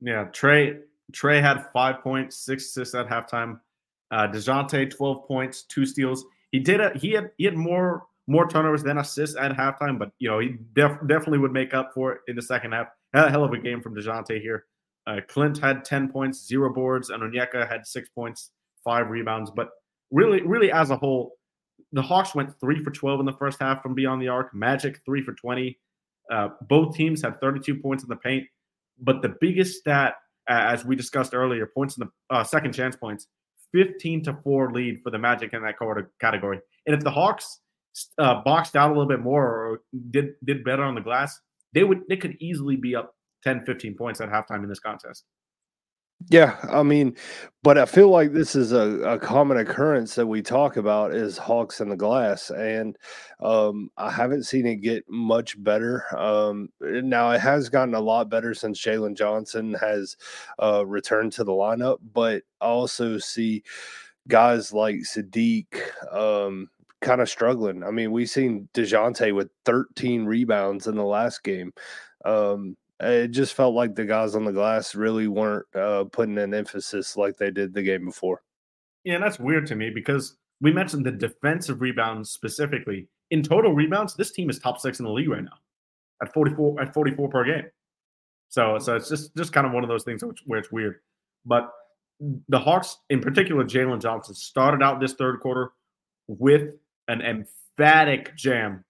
Yeah, 0.00 0.24
Trae 0.32 0.80
Trae 1.12 1.42
had 1.42 1.66
five 1.74 2.00
points, 2.00 2.38
six 2.38 2.64
assists 2.68 2.94
at 2.94 3.06
halftime. 3.06 3.60
Uh, 4.10 4.26
Dejounte, 4.26 4.90
12 4.90 5.26
points, 5.26 5.62
two 5.62 5.86
steals. 5.86 6.24
He 6.50 6.58
did 6.58 6.80
a, 6.80 6.90
he 6.98 7.12
had 7.12 7.30
he 7.38 7.44
had 7.44 7.56
more 7.56 8.06
more 8.26 8.48
turnovers 8.48 8.82
than 8.82 8.98
assists 8.98 9.36
at 9.36 9.52
halftime, 9.52 9.98
but 9.98 10.10
you 10.18 10.28
know 10.28 10.38
he 10.38 10.56
def, 10.74 10.92
definitely 11.06 11.38
would 11.38 11.52
make 11.52 11.74
up 11.74 11.92
for 11.94 12.12
it 12.12 12.20
in 12.28 12.36
the 12.36 12.42
second 12.42 12.72
half. 12.72 12.88
Had 13.14 13.26
a 13.26 13.30
hell 13.30 13.44
of 13.44 13.52
a 13.52 13.58
game 13.58 13.80
from 13.80 13.94
Dejounte 13.94 14.40
here. 14.40 14.66
Uh, 15.06 15.20
Clint 15.28 15.58
had 15.58 15.84
10 15.84 16.12
points, 16.12 16.46
zero 16.46 16.72
boards, 16.72 17.10
and 17.10 17.22
Onyeka 17.22 17.68
had 17.68 17.86
six 17.86 18.08
points, 18.08 18.50
five 18.84 19.10
rebounds. 19.10 19.50
But 19.50 19.70
really, 20.10 20.42
really 20.42 20.70
as 20.70 20.90
a 20.90 20.96
whole, 20.96 21.36
the 21.92 22.02
Hawks 22.02 22.34
went 22.34 22.58
three 22.60 22.82
for 22.82 22.90
12 22.90 23.20
in 23.20 23.26
the 23.26 23.32
first 23.32 23.58
half 23.60 23.82
from 23.82 23.94
beyond 23.94 24.22
the 24.22 24.28
arc. 24.28 24.54
Magic 24.54 25.00
three 25.04 25.22
for 25.22 25.32
20. 25.32 25.78
Uh, 26.30 26.48
both 26.68 26.94
teams 26.94 27.22
had 27.22 27.40
32 27.40 27.76
points 27.80 28.04
in 28.04 28.08
the 28.08 28.16
paint, 28.16 28.46
but 29.00 29.22
the 29.22 29.34
biggest 29.40 29.78
stat, 29.80 30.14
as 30.48 30.84
we 30.84 30.94
discussed 30.94 31.34
earlier, 31.34 31.66
points 31.66 31.96
in 31.96 32.06
the 32.06 32.34
uh, 32.34 32.44
second 32.44 32.72
chance 32.72 32.94
points 32.94 33.26
15 33.72 34.24
to 34.24 34.38
4 34.42 34.72
lead 34.72 35.00
for 35.02 35.10
the 35.10 35.18
Magic 35.18 35.52
in 35.52 35.62
that 35.62 35.76
category. 36.20 36.60
And 36.86 36.96
if 36.96 37.02
the 37.02 37.10
Hawks 37.10 37.60
uh, 38.18 38.42
boxed 38.42 38.76
out 38.76 38.90
a 38.90 38.92
little 38.92 39.08
bit 39.08 39.20
more 39.20 39.44
or 39.44 39.80
did 40.10 40.34
did 40.44 40.64
better 40.64 40.82
on 40.82 40.94
the 40.94 41.00
glass, 41.00 41.38
they 41.72 41.84
would 41.84 42.02
they 42.08 42.16
could 42.16 42.36
easily 42.40 42.76
be 42.76 42.94
up 42.94 43.14
10, 43.44 43.64
15 43.64 43.94
points 43.96 44.20
at 44.20 44.28
halftime 44.28 44.62
in 44.62 44.68
this 44.68 44.80
contest. 44.80 45.24
Yeah, 46.28 46.56
I 46.70 46.82
mean, 46.82 47.16
but 47.62 47.78
I 47.78 47.86
feel 47.86 48.08
like 48.10 48.32
this 48.32 48.54
is 48.54 48.72
a, 48.72 49.00
a 49.14 49.18
common 49.18 49.56
occurrence 49.56 50.14
that 50.14 50.26
we 50.26 50.42
talk 50.42 50.76
about 50.76 51.14
is 51.14 51.38
Hawks 51.38 51.80
in 51.80 51.88
the 51.88 51.96
glass, 51.96 52.50
and 52.50 52.96
um, 53.40 53.90
I 53.96 54.10
haven't 54.10 54.44
seen 54.44 54.66
it 54.66 54.76
get 54.76 55.04
much 55.08 55.60
better. 55.62 56.04
Um, 56.16 56.68
now 56.80 57.30
it 57.32 57.40
has 57.40 57.68
gotten 57.70 57.94
a 57.94 58.00
lot 58.00 58.28
better 58.28 58.54
since 58.54 58.80
Jalen 58.80 59.16
Johnson 59.16 59.74
has 59.80 60.16
uh, 60.62 60.84
returned 60.86 61.32
to 61.32 61.44
the 61.44 61.52
lineup, 61.52 61.98
but 62.12 62.42
I 62.60 62.66
also 62.66 63.18
see 63.18 63.62
guys 64.28 64.72
like 64.72 64.96
Saddiq, 64.96 65.66
um, 66.12 66.68
kind 67.00 67.20
of 67.20 67.28
struggling. 67.30 67.82
I 67.82 67.90
mean, 67.90 68.12
we've 68.12 68.30
seen 68.30 68.68
Dejounte 68.74 69.34
with 69.34 69.50
13 69.64 70.26
rebounds 70.26 70.86
in 70.86 70.96
the 70.96 71.04
last 71.04 71.42
game. 71.44 71.72
Um, 72.24 72.76
it 73.00 73.28
just 73.28 73.54
felt 73.54 73.74
like 73.74 73.94
the 73.94 74.04
guys 74.04 74.34
on 74.34 74.44
the 74.44 74.52
glass 74.52 74.94
really 74.94 75.28
weren't 75.28 75.66
uh, 75.74 76.04
putting 76.04 76.38
an 76.38 76.54
emphasis 76.54 77.16
like 77.16 77.36
they 77.36 77.50
did 77.50 77.72
the 77.72 77.82
game 77.82 78.04
before. 78.04 78.42
Yeah, 79.04 79.18
that's 79.18 79.38
weird 79.38 79.66
to 79.68 79.76
me 79.76 79.90
because 79.90 80.36
we 80.60 80.72
mentioned 80.72 81.06
the 81.06 81.12
defensive 81.12 81.80
rebounds 81.80 82.30
specifically. 82.30 83.08
In 83.30 83.42
total 83.42 83.72
rebounds, 83.72 84.14
this 84.14 84.32
team 84.32 84.50
is 84.50 84.58
top 84.58 84.78
six 84.78 84.98
in 84.98 85.06
the 85.06 85.12
league 85.12 85.28
right 85.28 85.44
now 85.44 85.58
at 86.22 86.32
44 86.32 86.80
at 86.80 86.92
44 86.92 87.28
per 87.28 87.44
game. 87.44 87.64
So 88.48 88.78
so 88.78 88.96
it's 88.96 89.08
just 89.08 89.34
just 89.36 89.52
kind 89.52 89.66
of 89.66 89.72
one 89.72 89.84
of 89.84 89.88
those 89.88 90.04
things 90.04 90.22
where 90.46 90.58
it's 90.58 90.72
weird. 90.72 90.96
But 91.46 91.70
the 92.48 92.58
Hawks, 92.58 92.98
in 93.08 93.20
particular, 93.20 93.64
Jalen 93.64 94.02
Johnson 94.02 94.34
started 94.34 94.82
out 94.82 95.00
this 95.00 95.14
third 95.14 95.40
quarter 95.40 95.72
with 96.28 96.74
an 97.08 97.22
emphatic 97.22 98.36
jam 98.36 98.84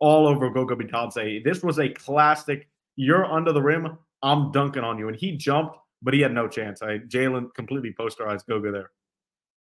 all 0.00 0.26
over 0.26 0.50
Goga 0.50 0.76
Bitadze. 0.76 1.42
This 1.42 1.62
was 1.62 1.78
a 1.78 1.88
classic 1.88 2.68
you're 2.96 3.24
under 3.24 3.52
the 3.52 3.62
rim, 3.62 3.98
I'm 4.22 4.52
dunking 4.52 4.84
on 4.84 4.98
you. 4.98 5.08
And 5.08 5.16
he 5.16 5.36
jumped, 5.36 5.76
but 6.02 6.14
he 6.14 6.20
had 6.20 6.32
no 6.32 6.48
chance. 6.48 6.82
I 6.82 6.98
Jalen 6.98 7.54
completely 7.54 7.94
posterized 7.98 8.46
Goga 8.48 8.70
there. 8.70 8.90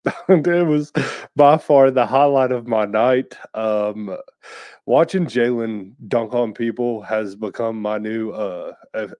it 0.29 0.67
was 0.67 0.91
by 1.35 1.57
far 1.57 1.91
the 1.91 2.05
highlight 2.05 2.51
of 2.51 2.67
my 2.67 2.85
night. 2.85 3.37
Um, 3.53 4.17
watching 4.87 5.25
Jalen 5.25 5.93
dunk 6.07 6.33
on 6.33 6.53
people 6.53 7.03
has 7.03 7.35
become 7.35 7.79
my 7.79 7.99
new 7.99 8.31
uh, 8.31 8.73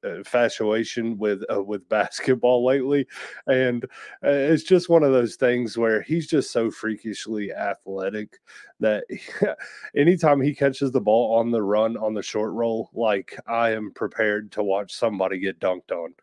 infatuation 0.04 1.17
with 1.20 1.44
uh, 1.54 1.62
with 1.62 1.88
basketball 1.89 2.65
lately, 2.65 3.06
and 3.46 3.84
uh, 4.26 4.30
it's 4.30 4.63
just 4.63 4.89
one 4.89 5.04
of 5.04 5.12
those 5.12 5.36
things 5.36 5.78
where 5.78 6.02
he's 6.02 6.28
just 6.28 6.52
so 6.52 6.72
freakishly 6.72 7.52
athletic 7.54 8.39
that 8.80 9.04
anytime 9.96 10.41
he 10.41 10.56
catches 10.56 10.91
the 10.91 11.02
ball 11.02 11.38
on 11.38 11.52
the 11.52 11.62
run 11.62 11.96
on 11.96 12.15
the 12.15 12.24
short 12.24 12.54
roll, 12.54 12.89
like 12.94 13.38
I 13.46 13.72
am 13.72 13.91
prepared 13.94 14.52
to 14.54 14.63
watch 14.63 14.96
somebody 14.96 15.39
get 15.39 15.60
dunked 15.60 15.91
on. 15.91 16.15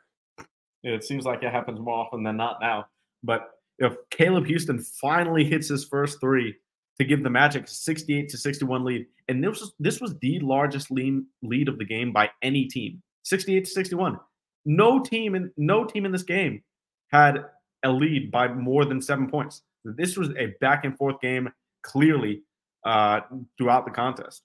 It 0.82 1.04
seems 1.04 1.24
like 1.24 1.42
it 1.42 1.52
happens 1.52 1.78
more 1.78 1.94
often 1.94 2.24
than 2.24 2.36
not 2.36 2.58
now, 2.60 2.86
but 3.22 3.50
if 3.78 3.94
Caleb 4.10 4.46
Houstan 4.46 4.84
finally 5.00 5.44
hits 5.44 5.68
his 5.68 5.84
first 5.84 6.20
three 6.20 6.54
to 6.98 7.04
give 7.04 7.22
the 7.22 7.30
Magic 7.30 7.68
68 7.68 8.28
to 8.28 8.36
61 8.36 8.84
lead, 8.84 9.06
and 9.28 9.42
this 9.42 9.60
was 9.60 9.72
this 9.78 10.00
was 10.00 10.18
the 10.18 10.38
largest 10.40 10.90
lead 10.90 11.22
lead 11.42 11.68
of 11.68 11.78
the 11.78 11.84
game 11.84 12.12
by 12.12 12.30
any 12.42 12.66
team, 12.66 13.02
68 13.24 13.64
to 13.64 13.70
61. 13.70 14.18
No 14.64 15.00
team 15.00 15.34
in 15.34 15.50
no 15.56 15.84
team 15.84 16.04
in 16.04 16.12
this 16.12 16.22
game 16.22 16.62
had 17.08 17.44
a 17.84 17.90
lead 17.90 18.30
by 18.30 18.48
more 18.48 18.84
than 18.84 19.00
seven 19.00 19.30
points. 19.30 19.62
This 19.84 20.16
was 20.16 20.30
a 20.36 20.54
back 20.60 20.84
and 20.84 20.96
forth 20.96 21.20
game, 21.20 21.48
clearly 21.82 22.42
uh, 22.84 23.20
throughout 23.56 23.84
the 23.84 23.90
contest. 23.90 24.42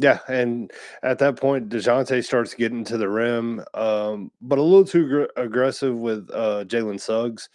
Yeah, 0.00 0.20
and 0.28 0.70
at 1.02 1.18
that 1.18 1.36
point, 1.36 1.70
Dejounte 1.70 2.24
starts 2.24 2.54
getting 2.54 2.84
to 2.84 2.96
the 2.96 3.08
rim, 3.08 3.64
um, 3.74 4.30
but 4.40 4.58
a 4.58 4.62
little 4.62 4.84
too 4.84 5.08
gr- 5.08 5.42
aggressive 5.42 5.96
with 5.96 6.30
uh, 6.32 6.64
Jalen 6.66 7.00
Suggs. 7.00 7.48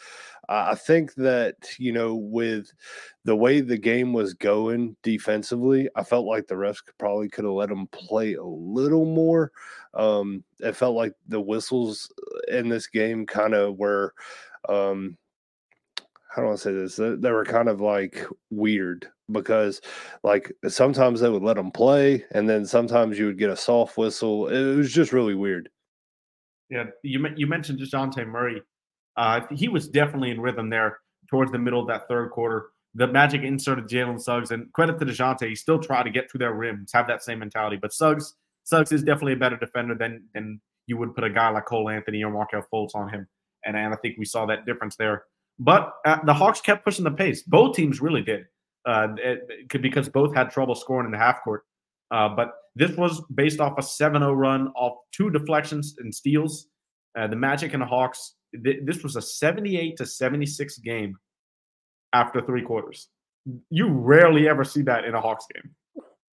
I 0.50 0.76
think 0.76 1.14
that, 1.16 1.56
you 1.80 1.94
know, 1.94 2.16
with 2.16 2.72
the 3.24 3.36
way 3.36 3.62
the 3.62 3.78
game 3.78 4.12
was 4.12 4.34
going 4.34 4.96
defensively, 5.02 5.90
I 5.96 6.04
felt 6.04 6.26
like 6.26 6.48
the 6.48 6.56
refs 6.56 6.82
probably 6.98 7.30
could 7.30 7.46
have 7.46 7.54
let 7.54 7.70
them 7.70 7.88
play 7.88 8.34
a 8.34 8.44
little 8.44 9.06
more. 9.06 9.52
Um, 9.94 10.44
it 10.60 10.76
felt 10.76 10.96
like 10.96 11.14
the 11.28 11.40
whistles 11.40 12.12
in 12.50 12.68
this 12.68 12.88
game 12.88 13.26
kind 13.26 13.54
of 13.54 13.78
were, 13.78 14.14
um, 14.68 15.18
how 16.30 16.42
do 16.42 16.50
I 16.50 16.56
say 16.56 16.74
this? 16.74 16.96
They, 16.96 17.16
they 17.16 17.32
were 17.32 17.46
kind 17.46 17.70
of 17.70 17.80
like 17.80 18.26
weird 18.50 19.08
because, 19.32 19.82
like, 20.24 20.52
sometimes 20.68 21.22
they 21.22 21.30
would 21.30 21.44
let 21.44 21.56
them 21.56 21.72
play, 21.72 22.26
and 22.32 22.50
then 22.50 22.66
sometimes 22.66 23.18
you 23.18 23.28
would 23.28 23.38
get 23.38 23.50
a 23.50 23.56
soft 23.56 23.98
whistle. 23.98 24.48
It 24.48 24.76
was 24.76 24.92
just 24.92 25.14
really 25.14 25.36
weird. 25.36 25.70
Yeah, 26.70 26.86
you 27.04 27.24
you 27.36 27.46
mentioned 27.46 27.80
Dejounte 27.80 28.28
Murray 28.28 28.62
uh, 29.18 29.42
he 29.52 29.68
was 29.68 29.88
definitely 29.88 30.32
in 30.32 30.42
rhythm 30.42 30.70
there 30.70 31.00
towards 31.30 31.52
the 31.52 31.60
middle 31.60 31.80
of 31.80 31.88
that 31.88 32.08
third 32.08 32.32
quarter. 32.32 32.68
The 32.96 33.08
Magic 33.08 33.42
inserted 33.42 33.88
Jalen 33.88 34.22
Suggs, 34.22 34.52
and 34.52 34.72
credit 34.74 35.00
to 35.00 35.06
Dejounte, 35.06 35.48
he 35.48 35.56
still 35.56 35.80
tried 35.80 36.04
to 36.04 36.12
get 36.12 36.30
to 36.30 36.38
their 36.38 36.54
rims, 36.54 36.92
have 36.94 37.08
that 37.08 37.24
same 37.24 37.40
mentality. 37.40 37.78
But 37.82 37.92
Suggs, 37.92 38.36
Suggs 38.66 38.92
is 38.92 39.04
definitely 39.04 39.34
a 39.34 39.38
better 39.38 39.58
defender 39.58 39.96
than 39.96 40.24
than 40.34 40.62
you 40.86 40.98
would 40.98 41.16
put 41.16 41.24
a 41.24 41.30
guy 41.30 41.50
like 41.50 41.66
Cole 41.66 41.90
Anthony 41.90 42.24
or 42.24 42.32
Markelle 42.32 42.66
Fultz 42.72 42.94
on 42.94 43.10
him, 43.10 43.28
and, 43.66 43.76
and 43.76 43.94
I 43.94 43.98
think 43.98 44.18
we 44.18 44.26
saw 44.26 44.46
that 44.46 44.66
difference 44.66 44.96
there. 44.96 45.24
But 45.60 45.94
uh, 46.06 46.18
the 46.26 46.34
Hawks 46.34 46.62
kept 46.62 46.84
pushing 46.84 47.04
the 47.04 47.12
pace. 47.12 47.44
Both 47.44 47.76
teams 47.76 48.02
really 48.02 48.22
did, 48.22 48.46
uh, 48.86 49.10
it, 49.18 49.68
it, 49.72 49.82
because 49.82 50.10
both 50.10 50.36
had 50.36 50.52
trouble 50.52 50.76
scoring 50.76 51.06
in 51.06 51.12
the 51.12 51.18
half 51.18 51.44
court. 51.44 51.64
Uh, 52.12 52.30
but 52.30 52.52
this 52.76 52.96
was 52.96 53.22
based 53.34 53.60
off 53.60 53.78
a 53.78 53.82
7-0 53.82 54.36
run 54.36 54.68
off 54.76 54.98
two 55.12 55.30
deflections 55.30 55.96
and 56.00 56.14
steals. 56.14 56.68
Uh, 57.18 57.28
the 57.28 57.36
Magic 57.36 57.74
and 57.74 57.82
the 57.82 57.88
Hawks 57.88 58.36
this 58.54 59.04
was 59.04 59.16
a 59.16 59.22
78 59.22 59.98
to 59.98 60.06
76 60.06 60.78
game 60.80 61.18
after 62.14 62.42
three 62.42 62.62
quarters. 62.62 63.10
You 63.70 63.90
rarely 63.90 64.48
ever 64.48 64.64
see 64.64 64.82
that 64.84 65.06
in 65.06 65.16
a 65.16 65.22
Hawks 65.22 65.46
game. 65.54 65.74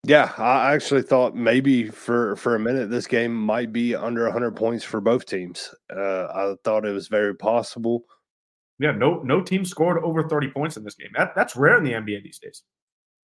Yeah, 0.05 0.33
I 0.39 0.75
actually 0.75 1.03
thought 1.03 1.35
maybe 1.35 1.89
for 1.89 2.37
for 2.37 2.55
a 2.55 2.61
minute 2.61 2.91
this 2.91 3.07
game 3.07 3.35
might 3.35 3.73
be 3.73 3.95
under 3.95 4.25
100 4.25 4.55
points 4.57 4.85
for 4.85 5.01
both 5.01 5.27
teams. 5.27 5.75
Uh, 5.95 6.25
I 6.25 6.55
thought 6.65 6.87
it 6.87 6.93
was 6.93 7.09
very 7.09 7.35
possible. 7.35 8.05
Yeah, 8.79 8.93
no 8.93 9.23
no 9.23 9.43
team 9.43 9.65
scored 9.65 10.03
over 10.05 10.29
30 10.29 10.51
points 10.51 10.77
in 10.77 10.85
this 10.85 10.95
game. 10.95 11.11
That 11.17 11.35
that's 11.35 11.57
rare 11.57 11.79
in 11.79 11.85
the 11.85 11.93
NBA 11.93 12.23
these 12.23 12.39
days. 12.39 12.63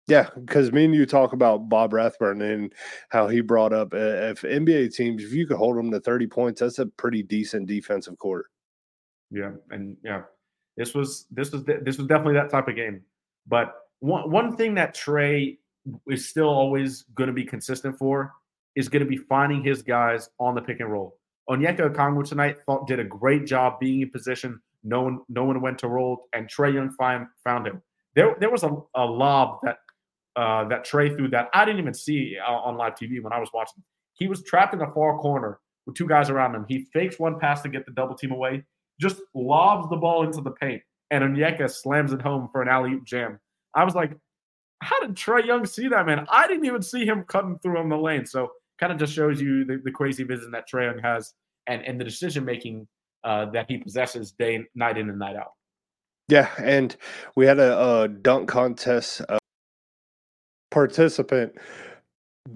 Yeah, 0.08 0.30
because 0.36 0.71
me 0.71 0.86
and 0.86 0.95
you 0.95 1.06
talk 1.06 1.34
about 1.34 1.67
Bob 1.67 1.93
Rathbun 1.93 2.41
and 2.41 2.73
how 3.10 3.28
he 3.28 3.41
brought 3.41 3.73
up 3.73 3.93
uh, 3.93 3.97
if 4.32 4.41
NBA 4.41 4.93
teams, 4.93 5.23
if 5.23 5.34
you 5.34 5.45
could 5.45 5.58
hold 5.58 5.78
them 5.78 5.91
to 5.91 6.00
30 6.00 6.28
points, 6.28 6.62
that's 6.62 6.80
a 6.80 6.86
pretty 6.86 7.23
decent 7.23 7.67
defensive 7.67 8.17
quarter. 8.17 8.50
Yeah, 9.32 9.52
and 9.72 9.98
yeah, 10.04 10.22
this 10.78 10.94
was 10.94 11.26
this 11.32 11.52
was 11.52 11.63
this 11.66 11.98
was 11.98 12.08
definitely 12.08 12.36
that 12.36 12.50
type 12.50 12.68
of 12.68 12.76
game. 12.76 13.02
But 13.48 13.74
one 14.00 14.30
one 14.32 14.56
thing 14.56 14.76
that 14.76 14.96
Trae 14.96 15.58
is 16.08 16.30
still 16.30 16.50
always 16.50 17.04
going 17.16 17.28
to 17.28 17.34
be 17.34 17.46
consistent 17.46 17.98
for 17.98 18.34
is 18.76 18.90
going 18.90 19.04
to 19.04 19.10
be 19.10 19.18
finding 19.18 19.63
his 19.63 19.82
guys 19.82 20.30
on 20.40 20.56
the 20.56 20.62
pick 20.62 20.80
and 20.80 20.92
roll. 20.92 21.18
Onyeka 21.50 21.94
Okongwu 21.94 22.28
tonight 22.28 22.58
thought, 22.66 22.88
did 22.88 23.00
a 23.00 23.04
great 23.04 23.46
job 23.46 23.80
being 23.80 24.02
in 24.02 24.10
position, 24.12 24.62
knowing 24.84 25.22
knowing 25.30 25.62
when 25.62 25.76
to 25.78 25.88
roll, 25.88 26.28
and 26.34 26.50
Trae 26.50 26.74
Young 26.74 26.92
find, 26.92 27.26
found 27.44 27.66
him. 27.66 27.82
There, 28.16 28.36
there 28.40 28.50
was 28.50 28.63
a, 28.63 28.78
a 28.96 29.06
lob 29.06 29.60
that 29.63 29.78
uh, 30.36 30.68
that 30.68 30.86
Trae 30.86 31.16
threw 31.16 31.30
that 31.30 31.50
I 31.54 31.66
didn't 31.66 31.80
even 31.80 31.94
see 31.94 32.36
on 32.46 32.78
live 32.78 32.94
TV 32.94 33.22
when 33.22 33.34
I 33.34 33.40
was 33.40 33.50
watching. 33.54 33.84
He 34.13 34.28
was 34.28 34.44
trapped 34.44 34.74
in 34.74 34.80
the 34.80 34.88
far 34.94 35.18
corner 35.20 35.60
with 35.86 35.96
two 35.96 36.08
guys 36.08 36.30
around 36.30 36.54
him. 36.56 36.66
He 36.68 36.86
fakes 36.94 37.18
one 37.18 37.40
pass 37.40 37.62
to 37.62 37.70
get 37.70 37.86
the 37.86 37.92
double 37.94 38.16
team 38.16 38.32
away, 38.32 38.63
just 38.99 39.21
lobs 39.33 39.89
the 39.89 39.97
ball 39.97 40.23
into 40.23 40.41
the 40.41 40.51
paint, 40.51 40.81
and 41.12 41.23
Onyeka 41.23 41.69
slams 41.69 42.13
it 42.13 42.21
home 42.21 42.49
for 42.51 42.62
an 42.62 42.67
alley 42.67 42.93
oop 42.93 43.05
jam. 43.05 43.39
I 43.73 43.83
was 43.83 43.95
like, 43.95 44.12
how 44.81 44.99
did 44.99 45.15
Trae 45.15 45.45
Young 45.45 45.65
see 45.65 45.88
that, 45.88 46.05
man? 46.05 46.25
I 46.29 46.47
didn't 46.47 46.65
even 46.65 46.81
see 46.81 47.05
him 47.05 47.23
cutting 47.27 47.60
through 47.60 47.79
on 47.79 47.89
the 47.89 47.97
lane. 47.97 48.25
So 48.25 48.49
kind 48.79 48.91
of 48.91 48.99
just 48.99 49.13
shows 49.13 49.41
you 49.41 49.65
the, 49.65 49.81
the 49.83 49.91
crazy 49.91 50.23
vision 50.23 50.51
that 50.51 50.65
Trae 50.71 50.91
Young 50.91 50.99
has 50.99 51.33
and, 51.65 51.83
and 51.83 51.99
the 51.99 52.05
decision 52.05 52.45
making 52.45 52.88
uh, 53.23 53.45
that 53.51 53.65
he 53.69 53.77
possesses 53.77 54.31
day 54.31 54.63
night 54.75 54.97
in 54.97 55.10
and 55.10 55.19
night 55.19 55.36
out. 55.36 55.51
Yeah, 56.29 56.49
and 56.57 56.95
we 57.36 57.45
had 57.45 57.60
a, 57.60 58.01
a 58.01 58.07
dunk 58.07 58.49
contest 58.49 59.21
uh, 59.29 59.38
participant 60.71 61.53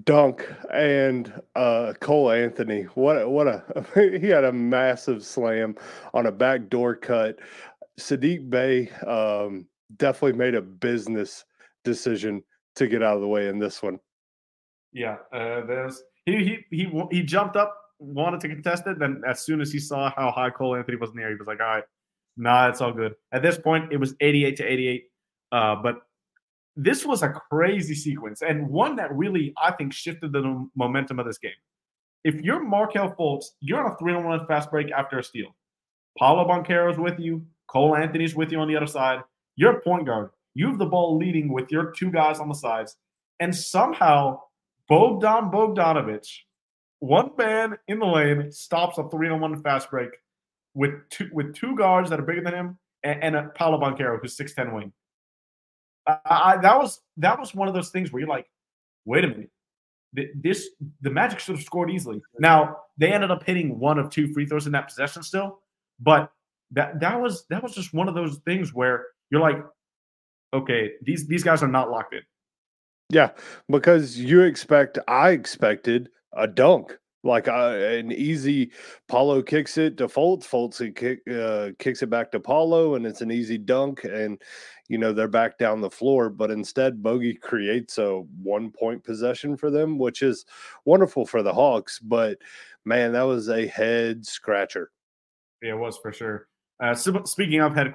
dunk 0.04 0.50
and 0.72 1.32
uh, 1.54 1.92
Cole 2.00 2.30
Anthony. 2.30 2.82
What 2.94 3.30
what 3.30 3.46
a 3.46 3.64
he 4.18 4.28
had 4.28 4.44
a 4.44 4.52
massive 4.52 5.24
slam 5.24 5.76
on 6.14 6.26
a 6.26 6.32
backdoor 6.32 6.96
cut. 6.96 7.38
Saddiq 7.98 8.48
Bey 8.48 8.88
um, 9.06 9.66
definitely 9.96 10.38
made 10.38 10.54
a 10.54 10.62
business 10.62 11.44
decision 11.84 12.42
to 12.76 12.86
get 12.86 13.02
out 13.02 13.16
of 13.16 13.20
the 13.20 13.28
way 13.28 13.48
in 13.48 13.58
this 13.58 13.82
one. 13.82 13.98
Yeah, 14.92 15.16
uh, 15.32 15.64
there's 15.66 16.02
he 16.26 16.64
he 16.70 16.76
he 16.76 17.02
he 17.10 17.22
jumped 17.22 17.56
up, 17.56 17.76
wanted 17.98 18.40
to 18.40 18.48
contest 18.48 18.86
it. 18.86 18.98
Then 18.98 19.22
as 19.28 19.40
soon 19.40 19.60
as 19.60 19.72
he 19.72 19.78
saw 19.78 20.10
how 20.16 20.30
high 20.30 20.50
Cole 20.50 20.76
Anthony 20.76 20.96
was 20.96 21.10
in 21.10 21.16
the 21.16 21.22
air, 21.22 21.30
he 21.30 21.36
was 21.36 21.46
like, 21.46 21.60
"All 21.60 21.66
right, 21.66 21.84
nah, 22.36 22.68
it's 22.68 22.80
all 22.80 22.92
good." 22.92 23.14
At 23.32 23.42
this 23.42 23.58
point, 23.58 23.92
it 23.92 23.98
was 23.98 24.14
88 24.20 24.56
to 24.56 24.64
88. 24.64 25.04
Uh, 25.50 25.76
but 25.76 25.96
this 26.76 27.04
was 27.04 27.22
a 27.22 27.28
crazy 27.28 27.94
sequence 27.94 28.42
and 28.42 28.68
one 28.68 28.96
that 28.96 29.14
really 29.14 29.52
I 29.62 29.72
think 29.72 29.92
shifted 29.92 30.32
the 30.32 30.68
momentum 30.74 31.18
of 31.18 31.26
this 31.26 31.38
game. 31.38 31.52
If 32.24 32.36
you're 32.36 32.62
Markelle 32.62 33.14
Fultz, 33.18 33.46
you're 33.60 33.84
on 33.84 33.92
a 33.92 33.96
three 33.96 34.14
on 34.14 34.24
one 34.24 34.46
fast 34.46 34.70
break 34.70 34.90
after 34.90 35.18
a 35.18 35.24
steal. 35.24 35.54
Paolo 36.18 36.46
Banchero's 36.46 36.98
with 36.98 37.18
you. 37.18 37.44
Cole 37.68 37.96
Anthony's 37.96 38.34
with 38.34 38.52
you 38.52 38.60
on 38.60 38.68
the 38.68 38.76
other 38.76 38.86
side. 38.86 39.20
You're 39.56 39.78
a 39.78 39.80
point 39.80 40.06
guard. 40.06 40.30
You 40.54 40.68
have 40.68 40.78
the 40.78 40.86
ball 40.86 41.16
leading 41.16 41.52
with 41.52 41.70
your 41.70 41.92
two 41.92 42.10
guys 42.10 42.38
on 42.38 42.48
the 42.48 42.54
sides. 42.54 42.96
And 43.40 43.54
somehow 43.54 44.40
Bogdan 44.88 45.50
Bogdanovic, 45.50 46.26
one 47.00 47.30
man 47.36 47.76
in 47.88 47.98
the 47.98 48.06
lane, 48.06 48.52
stops 48.52 48.98
a 48.98 49.08
three 49.08 49.28
on 49.28 49.40
one 49.40 49.60
fast 49.62 49.90
break 49.90 50.10
with 50.74 50.92
two 51.10 51.28
with 51.32 51.54
two 51.54 51.76
guards 51.76 52.10
that 52.10 52.20
are 52.20 52.24
bigger 52.24 52.42
than 52.42 52.54
him 52.54 52.78
and, 53.02 53.22
and 53.22 53.36
a 53.36 53.48
Paolo 53.54 53.80
Banchero 53.80 54.18
who's 54.20 54.36
6'10 54.36 54.74
wing. 54.74 54.92
I, 56.06 56.58
that 56.62 56.78
was 56.78 57.00
that 57.18 57.38
was 57.38 57.54
one 57.54 57.68
of 57.68 57.74
those 57.74 57.90
things 57.90 58.12
where 58.12 58.20
you're 58.20 58.28
like, 58.28 58.48
wait 59.04 59.24
a 59.24 59.28
minute, 59.28 59.50
this 60.34 60.70
the 61.00 61.10
Magic 61.10 61.38
should 61.38 61.56
have 61.56 61.64
scored 61.64 61.90
easily. 61.90 62.20
Now 62.38 62.78
they 62.98 63.12
ended 63.12 63.30
up 63.30 63.44
hitting 63.44 63.78
one 63.78 63.98
of 63.98 64.10
two 64.10 64.32
free 64.32 64.46
throws 64.46 64.66
in 64.66 64.72
that 64.72 64.88
possession 64.88 65.22
still, 65.22 65.60
but 66.00 66.32
that 66.72 67.00
that 67.00 67.20
was 67.20 67.46
that 67.50 67.62
was 67.62 67.74
just 67.74 67.94
one 67.94 68.08
of 68.08 68.14
those 68.14 68.38
things 68.44 68.74
where 68.74 69.06
you're 69.30 69.40
like, 69.40 69.64
okay, 70.52 70.92
these 71.02 71.26
these 71.26 71.44
guys 71.44 71.62
are 71.62 71.68
not 71.68 71.90
locked 71.90 72.14
in. 72.14 72.22
Yeah, 73.10 73.30
because 73.68 74.18
you 74.18 74.40
expect, 74.40 74.98
I 75.06 75.30
expected 75.30 76.08
a 76.32 76.46
dunk, 76.46 76.96
like 77.24 77.48
uh, 77.48 77.76
an 77.78 78.12
easy. 78.12 78.72
Paolo 79.08 79.42
kicks 79.42 79.78
it 79.78 79.96
to 79.98 80.08
Fultz. 80.08 80.44
Fultz 80.44 80.82
he 80.82 80.90
kick, 80.90 81.20
uh, 81.28 81.70
kicks 81.78 82.02
it 82.02 82.10
back 82.10 82.30
to 82.32 82.40
Paolo, 82.40 82.94
and 82.94 83.06
it's 83.06 83.20
an 83.20 83.30
easy 83.30 83.58
dunk. 83.58 84.04
And 84.04 84.40
you 84.88 84.98
know 84.98 85.12
they're 85.12 85.28
back 85.28 85.58
down 85.58 85.80
the 85.80 85.90
floor. 85.90 86.30
But 86.30 86.50
instead, 86.50 87.02
Bogey 87.02 87.34
creates 87.34 87.98
a 87.98 88.20
one 88.42 88.70
point 88.70 89.04
possession 89.04 89.56
for 89.56 89.70
them, 89.70 89.98
which 89.98 90.22
is 90.22 90.44
wonderful 90.84 91.26
for 91.26 91.42
the 91.42 91.52
Hawks. 91.52 91.98
But 91.98 92.38
man, 92.84 93.12
that 93.12 93.22
was 93.22 93.48
a 93.48 93.66
head 93.66 94.26
scratcher. 94.26 94.90
Yeah, 95.62 95.72
it 95.72 95.78
was 95.78 95.98
for 95.98 96.12
sure. 96.12 96.48
Uh, 96.82 96.94
speaking 96.94 97.60
of 97.60 97.76
head 97.76 97.94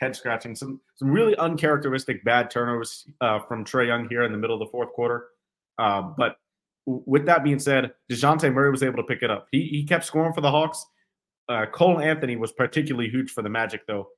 head 0.00 0.16
scratching, 0.16 0.54
some 0.56 0.80
some 0.94 1.10
really 1.10 1.36
uncharacteristic 1.36 2.24
bad 2.24 2.50
turnovers 2.50 3.06
uh, 3.20 3.40
from 3.40 3.62
Trae 3.62 3.86
Young 3.86 4.08
here 4.08 4.22
in 4.22 4.32
the 4.32 4.38
middle 4.38 4.56
of 4.56 4.66
the 4.66 4.70
fourth 4.70 4.90
quarter. 4.94 5.26
Uh, 5.78 6.00
but 6.16 6.36
with 6.86 7.26
that 7.26 7.44
being 7.44 7.58
said, 7.58 7.92
Dejounte 8.10 8.52
Murray 8.52 8.70
was 8.70 8.82
able 8.82 8.96
to 8.96 9.02
pick 9.04 9.22
it 9.22 9.30
up. 9.30 9.46
He 9.52 9.66
he 9.68 9.84
kept 9.84 10.04
scoring 10.04 10.32
for 10.32 10.40
the 10.40 10.50
Hawks. 10.50 10.84
Uh, 11.48 11.66
Cole 11.66 12.00
Anthony 12.00 12.36
was 12.36 12.52
particularly 12.52 13.08
huge 13.08 13.30
for 13.30 13.42
the 13.42 13.48
Magic, 13.48 13.86
though, 13.86 14.08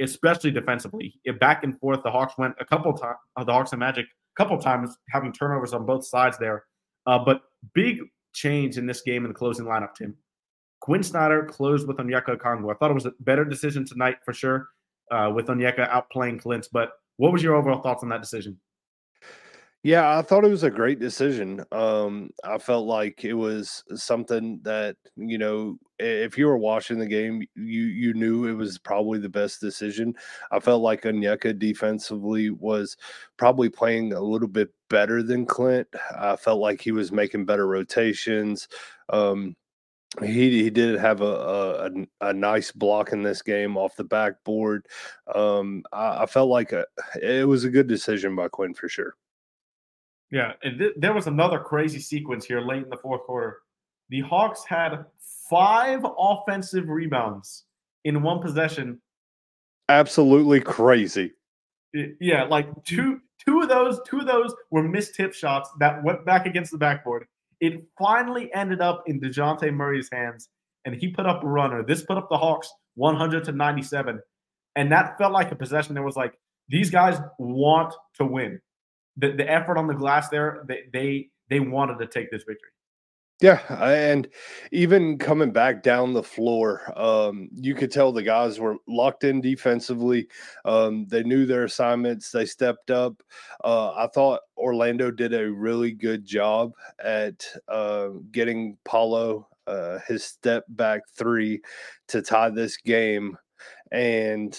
especially 0.00 0.50
defensively. 0.50 1.14
Back 1.40 1.64
and 1.64 1.78
forth, 1.80 2.02
the 2.02 2.10
Hawks 2.10 2.34
went 2.38 2.54
a 2.60 2.64
couple 2.64 2.92
times. 2.92 3.16
Uh, 3.36 3.44
the 3.44 3.52
Hawks 3.52 3.72
and 3.72 3.80
Magic 3.80 4.06
a 4.06 4.42
couple 4.42 4.58
times 4.58 4.96
having 5.10 5.32
turnovers 5.32 5.72
on 5.72 5.86
both 5.86 6.06
sides 6.06 6.38
there. 6.38 6.64
Uh, 7.06 7.18
but 7.18 7.42
big 7.74 8.00
change 8.34 8.78
in 8.78 8.86
this 8.86 9.02
game 9.02 9.24
in 9.24 9.28
the 9.28 9.34
closing 9.34 9.66
lineup, 9.66 9.94
Tim. 9.94 10.16
Quinn 10.80 11.02
Snyder 11.02 11.44
closed 11.44 11.88
with 11.88 11.96
Onyeka 11.96 12.36
Okongwu. 12.36 12.72
I 12.72 12.76
thought 12.76 12.90
it 12.90 12.94
was 12.94 13.06
a 13.06 13.12
better 13.20 13.44
decision 13.44 13.84
tonight 13.84 14.16
for 14.24 14.32
sure, 14.32 14.68
uh, 15.10 15.32
with 15.34 15.46
Onyeka 15.46 15.90
outplaying 15.90 16.40
Clint. 16.40 16.68
But 16.72 16.90
what 17.16 17.32
was 17.32 17.42
your 17.42 17.56
overall 17.56 17.82
thoughts 17.82 18.02
on 18.02 18.08
that 18.10 18.20
decision? 18.20 18.58
Yeah, 19.84 20.18
I 20.18 20.22
thought 20.22 20.44
it 20.44 20.50
was 20.50 20.64
a 20.64 20.70
great 20.70 20.98
decision. 20.98 21.64
Um, 21.70 22.30
I 22.42 22.58
felt 22.58 22.86
like 22.86 23.24
it 23.24 23.34
was 23.34 23.84
something 23.94 24.58
that 24.64 24.96
you 25.16 25.38
know, 25.38 25.78
if 26.00 26.36
you 26.36 26.46
were 26.46 26.58
watching 26.58 26.98
the 26.98 27.06
game, 27.06 27.42
you 27.54 27.82
you 27.82 28.12
knew 28.12 28.46
it 28.46 28.54
was 28.54 28.76
probably 28.78 29.20
the 29.20 29.28
best 29.28 29.60
decision. 29.60 30.14
I 30.50 30.58
felt 30.58 30.82
like 30.82 31.02
Onyeka 31.02 31.58
defensively 31.58 32.50
was 32.50 32.96
probably 33.36 33.68
playing 33.68 34.14
a 34.14 34.20
little 34.20 34.48
bit 34.48 34.70
better 34.90 35.22
than 35.22 35.46
Clint. 35.46 35.88
I 36.18 36.34
felt 36.36 36.60
like 36.60 36.80
he 36.80 36.90
was 36.90 37.12
making 37.12 37.44
better 37.46 37.66
rotations. 37.68 38.68
Um, 39.10 39.54
he 40.22 40.62
he 40.62 40.70
did 40.70 40.98
have 40.98 41.20
a, 41.20 41.90
a, 42.20 42.28
a 42.30 42.32
nice 42.32 42.72
block 42.72 43.12
in 43.12 43.22
this 43.22 43.42
game 43.42 43.76
off 43.76 43.96
the 43.96 44.04
backboard. 44.04 44.86
Um, 45.34 45.84
I, 45.92 46.22
I, 46.24 46.26
felt 46.26 46.48
like 46.48 46.72
a, 46.72 46.86
it 47.22 47.46
was 47.46 47.64
a 47.64 47.70
good 47.70 47.86
decision 47.86 48.34
by 48.34 48.48
Quinn 48.48 48.74
for 48.74 48.88
sure. 48.88 49.14
Yeah, 50.30 50.52
and 50.62 50.78
th- 50.78 50.94
there 50.96 51.14
was 51.14 51.26
another 51.26 51.58
crazy 51.58 52.00
sequence 52.00 52.44
here 52.44 52.60
late 52.60 52.82
in 52.82 52.90
the 52.90 52.96
fourth 52.96 53.22
quarter. 53.22 53.58
The 54.10 54.20
Hawks 54.20 54.64
had 54.64 55.04
five 55.48 56.04
offensive 56.18 56.88
rebounds 56.88 57.64
in 58.04 58.22
one 58.22 58.40
possession. 58.40 59.00
Absolutely 59.88 60.60
crazy. 60.60 61.32
Yeah, 62.20 62.44
like 62.44 62.68
two 62.84 63.20
two 63.44 63.60
of 63.60 63.68
those 63.68 64.00
two 64.06 64.18
of 64.18 64.26
those 64.26 64.54
were 64.70 64.82
missed 64.82 65.14
tip 65.14 65.32
shots 65.32 65.70
that 65.78 66.02
went 66.04 66.24
back 66.26 66.46
against 66.46 66.70
the 66.72 66.78
backboard. 66.78 67.26
It 67.60 67.84
finally 67.98 68.52
ended 68.54 68.80
up 68.80 69.04
in 69.06 69.20
Dejounte 69.20 69.72
Murray's 69.72 70.08
hands, 70.12 70.50
and 70.84 70.94
he 70.94 71.08
put 71.08 71.26
up 71.26 71.42
a 71.42 71.46
runner. 71.46 71.82
This 71.82 72.02
put 72.02 72.18
up 72.18 72.28
the 72.28 72.36
Hawks 72.36 72.70
100 72.98 73.44
to 73.44 73.52
97. 73.52 74.20
And 74.76 74.92
that 74.92 75.16
felt 75.18 75.32
like 75.32 75.50
a 75.50 75.56
possession 75.56 75.94
that 75.94 76.02
was 76.02 76.16
like, 76.16 76.34
these 76.68 76.90
guys 76.90 77.18
want 77.38 77.94
to 78.14 78.26
win. 78.26 78.60
The, 79.18 79.32
the 79.32 79.50
effort 79.50 79.78
on 79.78 79.86
the 79.86 79.94
glass 79.94 80.28
there, 80.28 80.64
they, 80.66 80.84
they 80.92 81.30
they 81.50 81.60
wanted 81.60 81.98
to 81.98 82.06
take 82.06 82.30
this 82.30 82.44
victory. 82.46 82.70
Yeah, 83.40 83.60
and 83.80 84.26
even 84.72 85.16
coming 85.16 85.52
back 85.52 85.84
down 85.84 86.12
the 86.12 86.24
floor, 86.24 86.92
um, 86.96 87.48
you 87.54 87.72
could 87.76 87.92
tell 87.92 88.10
the 88.10 88.20
guys 88.20 88.58
were 88.58 88.78
locked 88.88 89.22
in 89.22 89.40
defensively. 89.40 90.26
Um, 90.64 91.06
they 91.06 91.22
knew 91.22 91.46
their 91.46 91.62
assignments. 91.62 92.32
They 92.32 92.46
stepped 92.46 92.90
up. 92.90 93.22
Uh, 93.62 93.92
I 93.92 94.08
thought 94.08 94.40
Orlando 94.56 95.12
did 95.12 95.34
a 95.34 95.52
really 95.52 95.92
good 95.92 96.24
job 96.24 96.72
at 96.98 97.46
uh, 97.68 98.08
getting 98.32 98.76
Paolo 98.84 99.46
uh, 99.68 100.00
his 100.08 100.24
step 100.24 100.64
back 100.70 101.02
three 101.14 101.60
to 102.08 102.22
tie 102.22 102.50
this 102.50 102.76
game, 102.76 103.38
and 103.92 104.58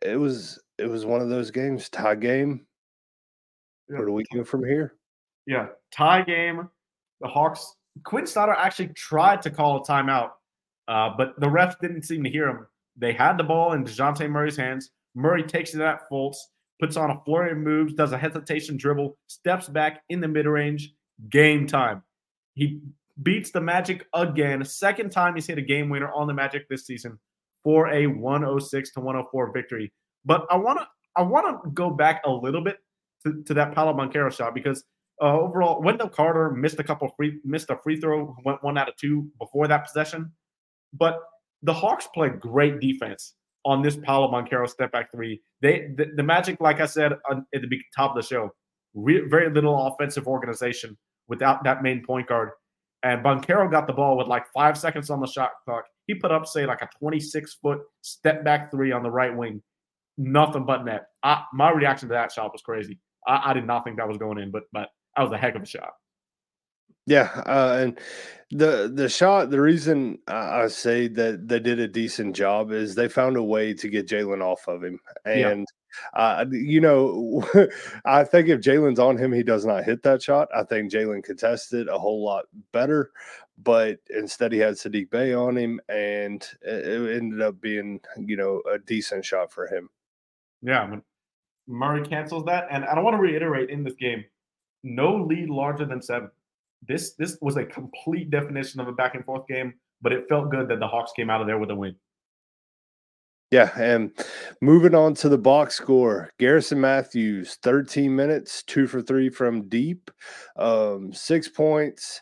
it 0.00 0.18
was 0.18 0.58
it 0.78 0.86
was 0.86 1.04
one 1.04 1.20
of 1.20 1.28
those 1.28 1.50
games 1.50 1.90
tie 1.90 2.14
game. 2.14 2.66
Where 3.88 4.06
do 4.06 4.12
we 4.12 4.24
go 4.32 4.44
from 4.44 4.64
here? 4.64 4.94
Yeah, 5.46 5.68
tie 5.90 6.22
game 6.22 6.68
the 7.20 7.28
Hawks, 7.28 7.74
Quinn 8.04 8.26
Snyder 8.26 8.52
actually 8.52 8.88
tried 8.88 9.42
to 9.42 9.50
call 9.50 9.78
a 9.78 9.84
timeout, 9.84 10.30
uh, 10.86 11.10
but 11.16 11.38
the 11.40 11.48
ref 11.48 11.78
didn't 11.80 12.02
seem 12.02 12.22
to 12.24 12.30
hear 12.30 12.48
him. 12.48 12.66
They 12.96 13.12
had 13.12 13.36
the 13.38 13.44
ball 13.44 13.72
in 13.72 13.84
Dejounte 13.84 14.28
Murray's 14.28 14.56
hands. 14.56 14.90
Murray 15.14 15.42
takes 15.42 15.74
it 15.74 15.80
at 15.80 16.08
Fultz, 16.10 16.36
puts 16.80 16.96
on 16.96 17.10
a 17.10 17.20
flurry 17.24 17.52
of 17.52 17.58
moves, 17.58 17.94
does 17.94 18.12
a 18.12 18.18
hesitation 18.18 18.76
dribble, 18.76 19.16
steps 19.26 19.68
back 19.68 20.02
in 20.08 20.20
the 20.20 20.28
mid 20.28 20.46
range. 20.46 20.92
Game 21.30 21.66
time. 21.66 22.02
He 22.54 22.80
beats 23.22 23.50
the 23.50 23.60
Magic 23.60 24.06
again. 24.14 24.64
Second 24.64 25.10
time 25.10 25.34
he's 25.34 25.46
hit 25.46 25.58
a 25.58 25.62
game 25.62 25.88
winner 25.88 26.12
on 26.12 26.28
the 26.28 26.34
Magic 26.34 26.68
this 26.68 26.86
season 26.86 27.18
for 27.64 27.88
a 27.88 28.06
106 28.06 28.92
to 28.92 29.00
104 29.00 29.52
victory. 29.52 29.92
But 30.24 30.46
I 30.50 30.56
want 30.56 30.78
to 30.78 30.86
I 31.16 31.22
want 31.22 31.64
to 31.64 31.70
go 31.70 31.90
back 31.90 32.22
a 32.24 32.30
little 32.30 32.62
bit 32.62 32.76
to, 33.24 33.42
to 33.44 33.54
that 33.54 33.74
Paolo 33.74 33.94
Banchero 33.94 34.32
shot 34.32 34.54
because 34.54 34.84
uh, 35.20 35.38
overall, 35.38 35.82
Wendell 35.82 36.08
Carter 36.08 36.50
missed 36.50 36.78
a 36.78 36.84
couple 36.84 37.08
free 37.16 37.40
missed 37.44 37.70
a 37.70 37.76
free 37.82 38.00
throw, 38.00 38.36
went 38.44 38.62
one 38.62 38.78
out 38.78 38.88
of 38.88 38.96
two 38.96 39.28
before 39.38 39.66
that 39.66 39.84
possession. 39.84 40.32
But 40.92 41.20
the 41.62 41.72
Hawks 41.72 42.06
played 42.14 42.38
great 42.38 42.80
defense 42.80 43.34
on 43.64 43.82
this 43.82 43.96
Paolo 43.96 44.30
Banchero 44.30 44.68
step 44.68 44.92
back 44.92 45.10
three. 45.10 45.42
They 45.60 45.90
the, 45.96 46.06
the 46.14 46.22
Magic, 46.22 46.60
like 46.60 46.80
I 46.80 46.86
said 46.86 47.12
at 47.12 47.42
the 47.52 47.80
top 47.96 48.12
of 48.12 48.16
the 48.16 48.22
show, 48.22 48.50
re- 48.94 49.28
very 49.28 49.50
little 49.50 49.88
offensive 49.88 50.28
organization 50.28 50.96
without 51.26 51.64
that 51.64 51.82
main 51.82 52.04
point 52.04 52.28
guard. 52.28 52.50
And 53.02 53.24
Banchero 53.24 53.70
got 53.70 53.86
the 53.86 53.92
ball 53.92 54.16
with 54.16 54.28
like 54.28 54.44
five 54.52 54.78
seconds 54.78 55.10
on 55.10 55.20
the 55.20 55.26
shot 55.26 55.50
clock. 55.64 55.84
He 56.06 56.14
put 56.14 56.32
up, 56.32 56.46
say, 56.46 56.66
like 56.66 56.82
a 56.82 56.88
26 56.98 57.58
foot 57.62 57.80
step 58.02 58.44
back 58.44 58.70
three 58.70 58.92
on 58.92 59.02
the 59.02 59.10
right 59.10 59.36
wing. 59.36 59.62
Nothing 60.16 60.64
but 60.64 60.84
net. 60.84 61.06
I, 61.22 61.44
my 61.52 61.70
reaction 61.70 62.08
to 62.08 62.14
that 62.14 62.32
shot 62.32 62.52
was 62.52 62.62
crazy. 62.62 62.98
I, 63.28 63.50
I 63.50 63.52
did 63.52 63.66
not 63.66 63.84
think 63.84 63.98
that 63.98 64.08
was 64.08 64.18
going 64.18 64.38
in, 64.38 64.50
but 64.50 64.64
but 64.72 64.88
that 65.16 65.22
was 65.22 65.32
a 65.32 65.38
heck 65.38 65.54
of 65.54 65.62
a 65.62 65.66
shot. 65.66 65.92
Yeah, 67.08 67.30
uh, 67.46 67.78
and 67.80 67.98
the 68.50 68.92
the 68.94 69.08
shot. 69.08 69.48
The 69.48 69.60
reason 69.60 70.18
I 70.26 70.68
say 70.68 71.08
that 71.08 71.48
they 71.48 71.58
did 71.58 71.80
a 71.80 71.88
decent 71.88 72.36
job 72.36 72.70
is 72.70 72.94
they 72.94 73.08
found 73.08 73.38
a 73.38 73.42
way 73.42 73.72
to 73.72 73.88
get 73.88 74.08
Jalen 74.08 74.42
off 74.42 74.68
of 74.68 74.84
him, 74.84 75.00
and 75.24 75.66
yeah. 76.14 76.20
uh, 76.20 76.44
you 76.50 76.82
know, 76.82 77.48
I 78.04 78.24
think 78.24 78.48
if 78.48 78.60
Jalen's 78.60 78.98
on 78.98 79.16
him, 79.16 79.32
he 79.32 79.42
does 79.42 79.64
not 79.64 79.84
hit 79.84 80.02
that 80.02 80.22
shot. 80.22 80.48
I 80.54 80.64
think 80.64 80.92
Jalen 80.92 81.24
contested 81.24 81.88
it 81.88 81.92
a 81.92 81.98
whole 81.98 82.22
lot 82.22 82.44
better, 82.72 83.10
but 83.56 83.98
instead 84.10 84.52
he 84.52 84.58
had 84.58 84.74
Saddiq 84.74 85.08
Bey 85.08 85.32
on 85.32 85.56
him, 85.56 85.80
and 85.88 86.46
it 86.60 87.16
ended 87.16 87.40
up 87.40 87.58
being 87.58 88.00
you 88.18 88.36
know 88.36 88.60
a 88.70 88.78
decent 88.78 89.24
shot 89.24 89.50
for 89.50 89.66
him. 89.66 89.88
Yeah, 90.60 90.96
Murray 91.68 92.04
cancels 92.06 92.44
that, 92.46 92.66
and 92.70 92.84
I 92.84 92.94
don't 92.94 93.04
want 93.04 93.14
to 93.14 93.22
reiterate 93.22 93.70
in 93.70 93.84
this 93.84 93.94
game 93.94 94.24
no 94.82 95.16
lead 95.16 95.50
larger 95.50 95.84
than 95.84 96.02
seven. 96.02 96.30
This 96.86 97.14
this 97.14 97.36
was 97.40 97.56
a 97.56 97.64
complete 97.64 98.30
definition 98.30 98.80
of 98.80 98.88
a 98.88 98.92
back 98.92 99.14
and 99.14 99.24
forth 99.24 99.46
game, 99.46 99.74
but 100.00 100.12
it 100.12 100.28
felt 100.28 100.50
good 100.50 100.68
that 100.68 100.80
the 100.80 100.86
Hawks 100.86 101.12
came 101.14 101.30
out 101.30 101.40
of 101.40 101.46
there 101.46 101.58
with 101.58 101.70
a 101.70 101.74
win. 101.74 101.94
Yeah, 103.50 103.70
and 103.78 104.12
moving 104.60 104.94
on 104.94 105.14
to 105.14 105.28
the 105.30 105.38
box 105.38 105.74
score, 105.74 106.30
Garrison 106.38 106.80
Matthews, 106.80 107.58
13 107.62 108.14
minutes, 108.14 108.62
two 108.62 108.86
for 108.86 109.00
three 109.00 109.30
from 109.30 109.68
deep, 109.68 110.10
um, 110.56 111.14
six 111.14 111.48
points, 111.48 112.20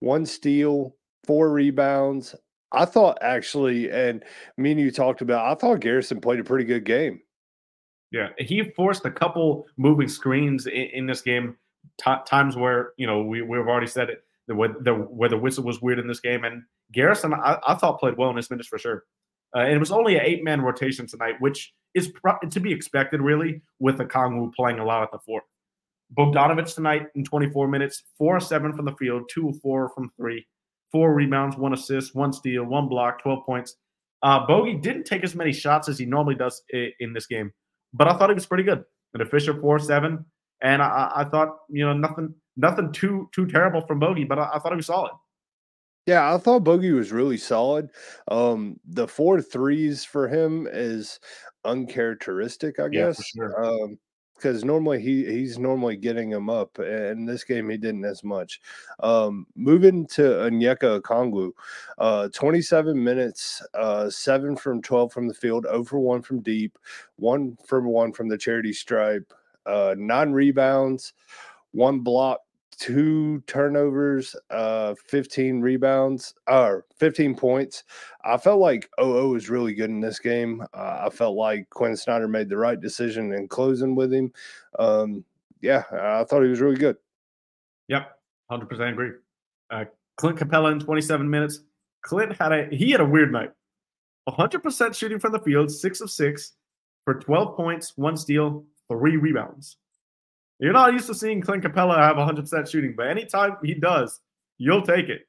one 0.00 0.24
steal, 0.24 0.96
four 1.26 1.50
rebounds. 1.50 2.34
I 2.72 2.86
thought 2.86 3.18
actually, 3.20 3.90
and 3.90 4.24
me 4.56 4.72
and 4.72 4.80
you 4.80 4.90
talked 4.90 5.20
about, 5.20 5.46
I 5.46 5.54
thought 5.60 5.80
Garrison 5.80 6.20
played 6.20 6.40
a 6.40 6.44
pretty 6.44 6.64
good 6.64 6.84
game. 6.84 7.20
Yeah, 8.10 8.28
he 8.38 8.64
forced 8.76 9.04
a 9.04 9.10
couple 9.10 9.66
moving 9.76 10.08
screens 10.08 10.66
in, 10.66 10.88
in 10.92 11.06
this 11.06 11.22
game. 11.22 11.56
T- 12.02 12.12
times 12.26 12.56
where 12.56 12.92
you 12.96 13.06
know 13.06 13.22
we 13.22 13.42
we've 13.42 13.66
already 13.66 13.86
said 13.86 14.10
it, 14.10 14.24
the, 14.48 14.54
the 14.80 14.94
where 14.94 15.28
the 15.28 15.38
whistle 15.38 15.64
was 15.64 15.80
weird 15.80 15.98
in 15.98 16.08
this 16.08 16.20
game, 16.20 16.44
and 16.44 16.62
Garrison 16.92 17.32
I, 17.34 17.58
I 17.66 17.74
thought 17.74 18.00
played 18.00 18.16
well 18.16 18.30
in 18.30 18.36
his 18.36 18.50
minutes 18.50 18.68
for 18.68 18.78
sure. 18.78 19.04
Uh, 19.54 19.60
and 19.60 19.72
it 19.72 19.78
was 19.78 19.90
only 19.90 20.16
an 20.16 20.22
eight 20.24 20.44
man 20.44 20.60
rotation 20.60 21.06
tonight, 21.06 21.34
which 21.40 21.72
is 21.94 22.08
pro- 22.08 22.38
to 22.38 22.60
be 22.60 22.72
expected 22.72 23.20
really 23.20 23.62
with 23.78 23.98
Okongwu 23.98 24.54
playing 24.54 24.78
a 24.78 24.84
lot 24.84 25.02
at 25.02 25.10
the 25.12 25.18
four. 25.18 25.42
Bogdanovic 26.16 26.72
tonight 26.74 27.06
in 27.14 27.24
24 27.24 27.68
minutes, 27.68 28.04
four 28.18 28.40
seven 28.40 28.72
from 28.72 28.84
the 28.84 28.94
field, 28.96 29.28
two 29.32 29.52
four 29.62 29.90
from 29.90 30.10
three, 30.16 30.46
four 30.90 31.14
rebounds, 31.14 31.56
one 31.56 31.72
assist, 31.72 32.14
one 32.14 32.32
steal, 32.32 32.64
one 32.64 32.88
block, 32.88 33.22
12 33.22 33.44
points. 33.44 33.76
Uh, 34.22 34.46
Bogey 34.46 34.74
didn't 34.74 35.04
take 35.04 35.24
as 35.24 35.34
many 35.34 35.52
shots 35.52 35.88
as 35.88 35.98
he 35.98 36.04
normally 36.04 36.34
does 36.34 36.62
in, 36.70 36.90
in 37.00 37.12
this 37.12 37.26
game, 37.26 37.52
but 37.92 38.08
I 38.08 38.16
thought 38.16 38.30
he 38.30 38.34
was 38.34 38.46
pretty 38.46 38.64
good. 38.64 38.84
An 39.14 39.20
efficient 39.20 39.60
four 39.60 39.78
seven, 39.78 40.24
and 40.62 40.82
I, 40.82 41.12
I, 41.16 41.24
thought 41.24 41.56
you 41.68 41.84
know 41.84 41.92
nothing 41.92 42.34
nothing 42.56 42.92
too 42.92 43.28
too 43.32 43.46
terrible 43.46 43.80
from 43.80 43.98
Bogey, 43.98 44.24
but 44.24 44.38
I, 44.38 44.50
I 44.54 44.58
thought 44.58 44.72
he 44.72 44.76
was 44.76 44.86
solid. 44.86 45.12
Yeah, 46.06 46.34
I 46.34 46.38
thought 46.38 46.64
Bogey 46.64 46.92
was 46.92 47.12
really 47.12 47.36
solid. 47.36 47.90
Um, 48.28 48.80
the 48.84 49.06
four 49.06 49.42
threes 49.42 50.04
for 50.04 50.28
him 50.28 50.66
is 50.70 51.20
uncharacteristic, 51.64 52.80
I 52.80 52.88
guess. 52.88 53.18
Yeah, 53.34 53.42
sure. 53.42 53.64
Um, 53.64 53.98
because 54.40 54.64
normally 54.64 55.00
he 55.00 55.24
he's 55.24 55.58
normally 55.58 55.96
getting 55.96 56.30
them 56.30 56.48
up. 56.48 56.78
And 56.78 57.28
this 57.28 57.44
game 57.44 57.68
he 57.68 57.76
didn't 57.76 58.04
as 58.04 58.24
much. 58.24 58.60
Um, 59.00 59.46
moving 59.54 60.06
to 60.08 60.22
Onyeka 60.22 61.00
Okongwu, 61.00 61.52
uh, 61.98 62.28
27 62.32 63.02
minutes, 63.02 63.62
uh, 63.74 64.08
seven 64.08 64.56
from 64.56 64.80
12 64.80 65.12
from 65.12 65.28
the 65.28 65.34
field, 65.34 65.66
over 65.66 65.98
one 65.98 66.22
from 66.22 66.40
deep, 66.40 66.78
one 67.16 67.56
from 67.66 67.84
one 67.84 68.12
from 68.12 68.28
the 68.28 68.38
charity 68.38 68.72
stripe, 68.72 69.32
uh, 69.66 69.94
nine 69.98 70.32
rebounds, 70.32 71.12
one 71.72 72.00
block, 72.00 72.40
two 72.80 73.42
turnovers, 73.46 74.34
uh, 74.48 74.94
15 75.06 75.60
rebounds, 75.60 76.34
or 76.48 76.86
15 76.96 77.36
points. 77.36 77.84
I 78.24 78.38
felt 78.38 78.58
like 78.58 78.88
OO 79.00 79.28
was 79.28 79.50
really 79.50 79.74
good 79.74 79.90
in 79.90 80.00
this 80.00 80.18
game. 80.18 80.62
Uh, 80.72 81.02
I 81.04 81.10
felt 81.10 81.36
like 81.36 81.68
Quinn 81.70 81.94
Snyder 81.94 82.26
made 82.26 82.48
the 82.48 82.56
right 82.56 82.80
decision 82.80 83.34
in 83.34 83.48
closing 83.48 83.94
with 83.94 84.12
him. 84.12 84.32
Um, 84.78 85.24
yeah, 85.60 85.84
I 85.92 86.24
thought 86.24 86.42
he 86.42 86.48
was 86.48 86.62
really 86.62 86.76
good. 86.76 86.96
Yep, 87.88 88.18
100% 88.50 88.92
agree. 88.92 89.10
Uh, 89.70 89.84
Clint 90.16 90.38
Capela 90.38 90.72
in 90.72 90.80
27 90.80 91.28
minutes. 91.28 91.60
Clint 92.02 92.34
had 92.40 92.52
a 92.52 92.66
he 92.74 92.90
had 92.90 93.00
a 93.00 93.04
weird 93.04 93.30
night. 93.30 93.52
100% 94.26 94.94
shooting 94.94 95.18
from 95.18 95.32
the 95.32 95.40
field, 95.40 95.70
six 95.70 96.00
of 96.00 96.10
six 96.10 96.54
for 97.04 97.14
12 97.14 97.56
points, 97.56 97.92
one 97.96 98.16
steal, 98.16 98.64
three 98.88 99.16
rebounds. 99.16 99.76
You're 100.60 100.74
not 100.74 100.92
used 100.92 101.06
to 101.06 101.14
seeing 101.14 101.40
Clint 101.40 101.64
Capela 101.64 101.96
have 101.96 102.16
100% 102.16 102.70
shooting, 102.70 102.94
but 102.96 103.08
anytime 103.08 103.56
he 103.64 103.74
does, 103.74 104.20
you'll 104.58 104.82
take 104.82 105.08
it. 105.08 105.22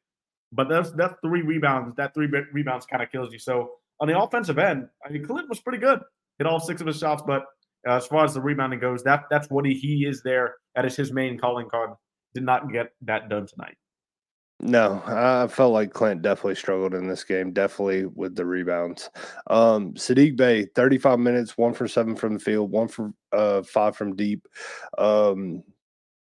But 0.51 0.67
that's 0.67 0.91
that's 0.91 1.15
three 1.23 1.41
rebounds. 1.41 1.95
That 1.95 2.13
three 2.13 2.27
rebounds 2.51 2.85
kind 2.85 3.01
of 3.01 3.09
kills 3.09 3.31
you. 3.31 3.39
So 3.39 3.71
on 4.01 4.09
the 4.09 4.19
offensive 4.19 4.59
end, 4.59 4.89
I 5.05 5.09
mean, 5.09 5.25
Clint 5.25 5.47
was 5.47 5.61
pretty 5.61 5.77
good. 5.77 6.01
Hit 6.37 6.47
all 6.47 6.59
six 6.59 6.81
of 6.81 6.87
his 6.87 6.99
shots, 6.99 7.23
but 7.25 7.43
uh, 7.87 7.95
as 7.95 8.07
far 8.07 8.25
as 8.25 8.33
the 8.33 8.41
rebounding 8.41 8.79
goes, 8.79 9.03
that 9.03 9.23
that's 9.29 9.49
what 9.49 9.65
he, 9.65 9.73
he 9.73 10.05
is 10.05 10.21
there. 10.23 10.55
That 10.75 10.85
is 10.85 10.97
his 10.97 11.13
main 11.13 11.37
calling 11.37 11.69
card. 11.69 11.91
Did 12.33 12.43
not 12.43 12.71
get 12.71 12.91
that 13.03 13.29
done 13.29 13.47
tonight. 13.47 13.77
No, 14.63 15.01
I 15.07 15.47
felt 15.47 15.73
like 15.73 15.91
Clint 15.91 16.21
definitely 16.21 16.53
struggled 16.53 16.93
in 16.93 17.07
this 17.07 17.23
game, 17.23 17.51
definitely 17.51 18.05
with 18.05 18.35
the 18.35 18.45
rebounds. 18.45 19.09
Um, 19.47 19.93
Saddiq 19.93 20.37
Bey, 20.37 20.65
35 20.75 21.17
minutes, 21.17 21.57
one 21.57 21.73
for 21.73 21.87
seven 21.87 22.15
from 22.15 22.35
the 22.35 22.39
field, 22.39 22.69
one 22.69 22.87
for 22.87 23.11
uh, 23.31 23.63
five 23.63 23.97
from 23.97 24.15
deep, 24.15 24.47
um, 24.99 25.63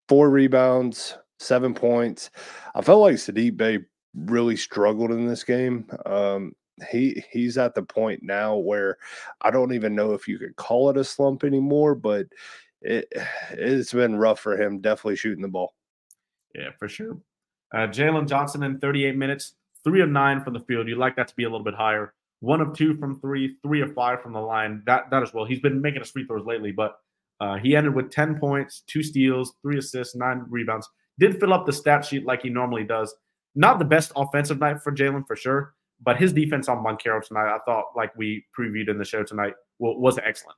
four 0.09 0.31
rebounds, 0.31 1.19
seven 1.37 1.75
points. 1.75 2.31
I 2.73 2.81
felt 2.81 3.01
like 3.01 3.15
Saddiq 3.15 3.57
Bey 3.57 3.79
really 4.15 4.55
struggled 4.55 5.11
in 5.11 5.27
this 5.27 5.43
game. 5.43 5.87
Um, 6.07 6.53
he 6.89 7.23
he's 7.31 7.59
at 7.59 7.75
the 7.75 7.83
point 7.83 8.23
now 8.23 8.55
where 8.55 8.97
I 9.41 9.51
don't 9.51 9.73
even 9.73 9.93
know 9.93 10.13
if 10.13 10.27
you 10.27 10.39
could 10.39 10.55
call 10.55 10.89
it 10.89 10.97
a 10.97 11.03
slump 11.03 11.43
anymore, 11.43 11.93
but 11.93 12.25
it 12.81 13.07
it's 13.51 13.93
been 13.93 14.15
rough 14.15 14.39
for 14.39 14.59
him. 14.59 14.81
Definitely 14.81 15.17
shooting 15.17 15.43
the 15.43 15.47
ball. 15.47 15.75
Yeah, 16.55 16.71
for 16.79 16.89
sure. 16.89 17.19
Uh, 17.75 17.87
Jalen 17.87 18.25
Johnson 18.25 18.63
in 18.63 18.79
38 18.79 19.17
minutes, 19.17 19.55
three 19.83 20.01
of 20.01 20.07
nine 20.07 20.41
from 20.41 20.53
the 20.53 20.61
field. 20.61 20.87
You'd 20.87 20.97
like 20.97 21.17
that 21.17 21.27
to 21.27 21.35
be 21.35 21.43
a 21.43 21.49
little 21.49 21.63
bit 21.63 21.73
higher. 21.73 22.13
One 22.39 22.61
of 22.61 22.73
two 22.73 22.95
from 22.97 23.19
three, 23.19 23.57
three 23.63 23.81
of 23.81 23.93
five 23.93 24.21
from 24.21 24.31
the 24.31 24.39
line. 24.39 24.81
That 24.85 25.09
that 25.11 25.21
as 25.21 25.33
well. 25.33 25.43
He's 25.43 25.59
been 25.59 25.81
making 25.81 25.99
his 25.99 26.09
free 26.09 26.25
throws 26.25 26.45
lately, 26.45 26.71
but 26.71 26.97
uh, 27.41 27.55
he 27.55 27.75
ended 27.75 27.93
with 27.93 28.11
10 28.11 28.39
points, 28.39 28.83
two 28.87 29.03
steals, 29.03 29.55
three 29.61 29.77
assists, 29.77 30.15
nine 30.15 30.45
rebounds. 30.49 30.87
Did 31.19 31.37
fill 31.37 31.53
up 31.53 31.65
the 31.65 31.73
stat 31.73 32.05
sheet 32.05 32.25
like 32.25 32.43
he 32.43 32.49
normally 32.49 32.85
does. 32.85 33.13
Not 33.55 33.79
the 33.79 33.85
best 33.85 34.13
offensive 34.15 34.59
night 34.59 34.81
for 34.81 34.93
Jalen 34.93 35.27
for 35.27 35.35
sure, 35.35 35.73
but 36.01 36.17
his 36.17 36.31
defense 36.31 36.69
on 36.69 36.83
Banchero 36.83 37.21
tonight, 37.21 37.53
I 37.53 37.59
thought, 37.65 37.85
like 37.95 38.15
we 38.15 38.45
previewed 38.57 38.89
in 38.89 38.97
the 38.97 39.05
show 39.05 39.23
tonight, 39.23 39.53
was 39.79 40.17
excellent 40.25 40.57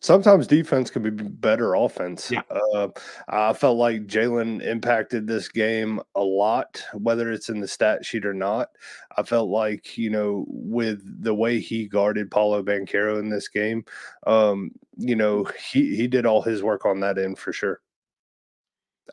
sometimes 0.00 0.46
defense 0.46 0.90
can 0.90 1.02
be 1.02 1.10
better 1.10 1.74
offense. 1.74 2.30
Yeah. 2.30 2.42
Uh, 2.50 2.88
I 3.28 3.52
felt 3.52 3.78
like 3.78 4.06
Jalen 4.06 4.62
impacted 4.62 5.26
this 5.26 5.48
game 5.48 6.00
a 6.14 6.22
lot, 6.22 6.82
whether 6.94 7.32
it's 7.32 7.48
in 7.48 7.60
the 7.60 7.68
stat 7.68 8.04
sheet 8.04 8.24
or 8.24 8.34
not. 8.34 8.68
I 9.16 9.22
felt 9.22 9.48
like, 9.48 9.98
you 9.98 10.10
know, 10.10 10.44
with 10.48 11.00
the 11.22 11.34
way 11.34 11.58
he 11.60 11.86
guarded 11.86 12.30
Paolo 12.30 12.62
Banchero 12.62 13.18
in 13.18 13.28
this 13.28 13.48
game, 13.48 13.84
um, 14.26 14.70
you 14.96 15.16
know, 15.16 15.44
he, 15.70 15.96
he 15.96 16.06
did 16.06 16.26
all 16.26 16.42
his 16.42 16.62
work 16.62 16.86
on 16.86 17.00
that 17.00 17.18
end 17.18 17.38
for 17.38 17.52
sure. 17.52 17.80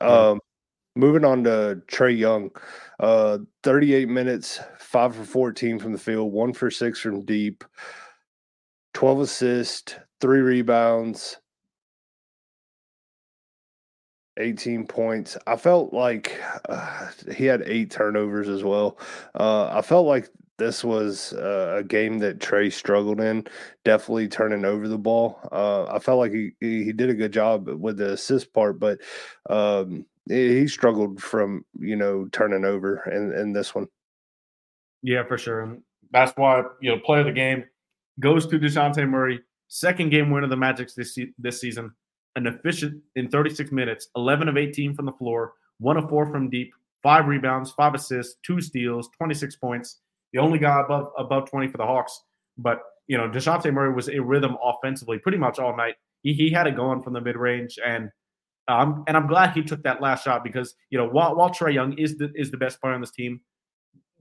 Um, 0.01 0.39
moving 0.95 1.25
on 1.25 1.43
to 1.45 1.81
Trae 1.87 2.17
Young, 2.17 2.51
uh, 2.99 3.39
38 3.63 4.09
minutes, 4.09 4.59
five 4.77 5.15
for 5.15 5.23
14 5.23 5.79
from 5.79 5.93
the 5.93 5.97
field, 5.97 6.31
one 6.31 6.53
for 6.53 6.69
six 6.69 6.99
from 6.99 7.23
deep, 7.25 7.63
12 8.93 9.21
assists, 9.21 9.95
three 10.25 10.41
rebounds, 10.41 11.37
18 14.37 14.87
points. 14.87 15.37
I 15.45 15.55
felt 15.55 15.93
like 15.93 16.41
uh, 16.67 17.09
he 17.35 17.45
had 17.45 17.61
eight 17.67 17.91
turnovers 17.91 18.49
as 18.49 18.63
well. 18.63 18.97
Uh, 19.39 19.67
I 19.67 19.83
felt 19.83 20.07
like 20.07 20.27
this 20.57 20.83
was 20.83 21.33
uh, 21.33 21.75
a 21.77 21.83
game 21.83 22.17
that 22.19 22.39
Trae 22.39 22.73
struggled 22.73 23.21
in, 23.21 23.45
definitely 23.83 24.27
turning 24.27 24.65
over 24.65 24.87
the 24.87 24.97
ball. 24.97 25.47
Uh, 25.51 25.85
I 25.93 25.99
felt 25.99 26.17
like 26.17 26.31
he 26.31 26.53
he 26.59 26.91
did 26.91 27.11
a 27.11 27.13
good 27.13 27.31
job 27.31 27.67
with 27.67 27.97
the 27.97 28.13
assist 28.13 28.51
part, 28.51 28.79
but 28.79 28.97
um, 29.47 30.07
he 30.27 30.67
struggled 30.67 31.21
from 31.21 31.63
you 31.79 31.97
know 31.97 32.27
turning 32.31 32.65
over 32.65 33.07
in, 33.11 33.31
in 33.39 33.53
this 33.53 33.75
one. 33.75 33.85
Yeah, 35.03 35.23
for 35.27 35.37
sure, 35.37 35.61
and 35.61 35.83
that's 36.09 36.35
why 36.35 36.63
you 36.81 36.89
know 36.89 36.99
play 37.05 37.19
of 37.19 37.27
the 37.27 37.31
game 37.31 37.65
goes 38.19 38.47
to 38.47 38.57
Dejounte 38.57 39.07
Murray, 39.07 39.41
second 39.67 40.09
game 40.09 40.29
winner 40.29 40.45
of 40.45 40.49
the 40.49 40.57
Magic's 40.57 40.95
this 40.95 41.17
this 41.37 41.59
season, 41.59 41.91
an 42.35 42.47
efficient 42.47 43.01
in 43.15 43.29
36 43.29 43.71
minutes, 43.71 44.09
11 44.15 44.47
of 44.47 44.57
18 44.57 44.93
from 44.93 45.05
the 45.05 45.11
floor, 45.13 45.53
one 45.79 45.97
of 45.97 46.09
four 46.09 46.25
from 46.25 46.49
deep, 46.49 46.73
five 47.03 47.27
rebounds, 47.27 47.71
five 47.71 47.93
assists, 47.93 48.37
two 48.43 48.61
steals, 48.61 49.09
26 49.17 49.55
points 49.57 50.01
the 50.35 50.41
only 50.41 50.59
guy 50.59 50.81
above 50.81 51.11
above 51.17 51.49
20 51.49 51.69
for 51.69 51.77
the 51.77 51.85
Hawks. 51.85 52.21
But 52.57 52.81
you 53.07 53.17
know, 53.17 53.29
Dejounte 53.29 53.71
Murray 53.73 53.93
was 53.93 54.09
a 54.09 54.19
rhythm 54.19 54.57
offensively 54.61 55.17
pretty 55.17 55.37
much 55.37 55.59
all 55.59 55.75
night. 55.75 55.95
He, 56.23 56.33
he 56.33 56.49
had 56.49 56.67
it 56.67 56.75
going 56.75 57.01
from 57.01 57.13
the 57.13 57.21
mid 57.21 57.37
range, 57.37 57.79
and 57.83 58.09
um, 58.67 59.05
and 59.07 59.15
I'm 59.15 59.27
glad 59.27 59.51
he 59.53 59.63
took 59.63 59.81
that 59.83 60.01
last 60.01 60.25
shot 60.25 60.43
because 60.43 60.75
you 60.89 60.97
know 60.97 61.07
while 61.07 61.35
while 61.35 61.49
Trae 61.49 61.73
Young 61.73 61.97
is 61.97 62.17
the 62.17 62.31
is 62.35 62.51
the 62.51 62.57
best 62.57 62.81
player 62.81 62.93
on 62.93 62.99
this 62.99 63.11
team, 63.11 63.39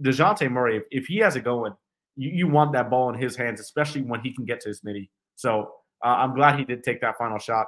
Dejounte 0.03 0.49
Murray, 0.51 0.77
if, 0.77 0.85
if 0.93 1.07
he 1.07 1.19
has 1.19 1.35
it 1.35 1.43
going, 1.43 1.73
you, 2.17 2.31
you 2.31 2.49
want 2.49 2.73
that 2.75 2.91
ball 2.91 3.13
in 3.13 3.21
his 3.21 3.35
hands, 3.35 3.61
especially 3.61 4.03
when 4.03 4.21
he 4.21 4.33
can 4.33 4.45
get 4.45 4.61
to 4.61 4.69
his 4.69 4.85
midi. 4.85 5.11
So 5.37 5.73
uh, 6.05 6.09
I'm 6.09 6.35
glad 6.35 6.59
he 6.59 6.65
did 6.65 6.83
take 6.83 7.01
that 7.01 7.19
final 7.19 7.39
shot. 7.39 7.67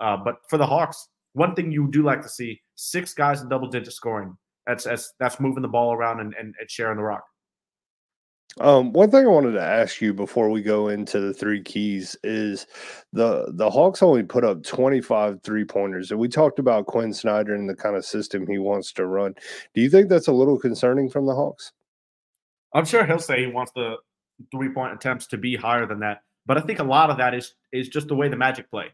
Uh, 0.00 0.16
but 0.16 0.36
for 0.48 0.58
the 0.58 0.66
Hawks, 0.66 1.08
one 1.34 1.54
thing 1.54 1.70
you 1.70 1.88
do 1.90 2.02
like 2.02 2.22
to 2.22 2.28
see: 2.28 2.60
six 2.74 3.14
guys 3.14 3.42
in 3.42 3.48
double 3.48 3.68
digit 3.68 3.92
scoring. 3.92 4.36
That's 4.66 4.84
that's 4.84 5.12
that's 5.18 5.40
moving 5.40 5.62
the 5.62 5.68
ball 5.68 5.92
around 5.92 6.20
and, 6.20 6.34
and, 6.38 6.54
and 6.58 6.70
sharing 6.70 6.96
the 6.96 7.02
rock. 7.02 7.24
Um, 8.60 8.92
one 8.92 9.10
thing 9.10 9.24
I 9.24 9.28
wanted 9.30 9.52
to 9.52 9.62
ask 9.62 10.02
you 10.02 10.12
before 10.12 10.50
we 10.50 10.60
go 10.60 10.88
into 10.88 11.20
the 11.20 11.32
three 11.32 11.62
keys 11.62 12.16
is 12.22 12.66
the 13.12 13.46
the 13.54 13.70
Hawks 13.70 14.02
only 14.02 14.22
put 14.22 14.44
up 14.44 14.62
25 14.62 15.40
three 15.42 15.64
pointers, 15.64 16.10
and 16.10 16.20
we 16.20 16.28
talked 16.28 16.58
about 16.58 16.86
Quin 16.86 17.14
Snyder 17.14 17.54
and 17.54 17.68
the 17.68 17.74
kind 17.74 17.96
of 17.96 18.04
system 18.04 18.46
he 18.46 18.58
wants 18.58 18.92
to 18.94 19.06
run. 19.06 19.34
Do 19.74 19.80
you 19.80 19.88
think 19.88 20.08
that's 20.08 20.28
a 20.28 20.32
little 20.32 20.58
concerning 20.58 21.08
from 21.08 21.24
the 21.24 21.34
Hawks? 21.34 21.72
I'm 22.74 22.84
sure 22.84 23.06
he'll 23.06 23.18
say 23.18 23.40
he 23.40 23.46
wants 23.46 23.72
the 23.74 23.96
three 24.50 24.68
point 24.68 24.92
attempts 24.92 25.26
to 25.28 25.38
be 25.38 25.56
higher 25.56 25.86
than 25.86 26.00
that, 26.00 26.18
but 26.46 26.58
I 26.58 26.60
think 26.60 26.78
a 26.78 26.84
lot 26.84 27.10
of 27.10 27.18
that 27.18 27.34
is 27.34 27.54
is 27.72 27.88
just 27.88 28.08
the 28.08 28.14
way 28.14 28.28
the 28.28 28.36
Magic 28.36 28.70
play. 28.70 28.86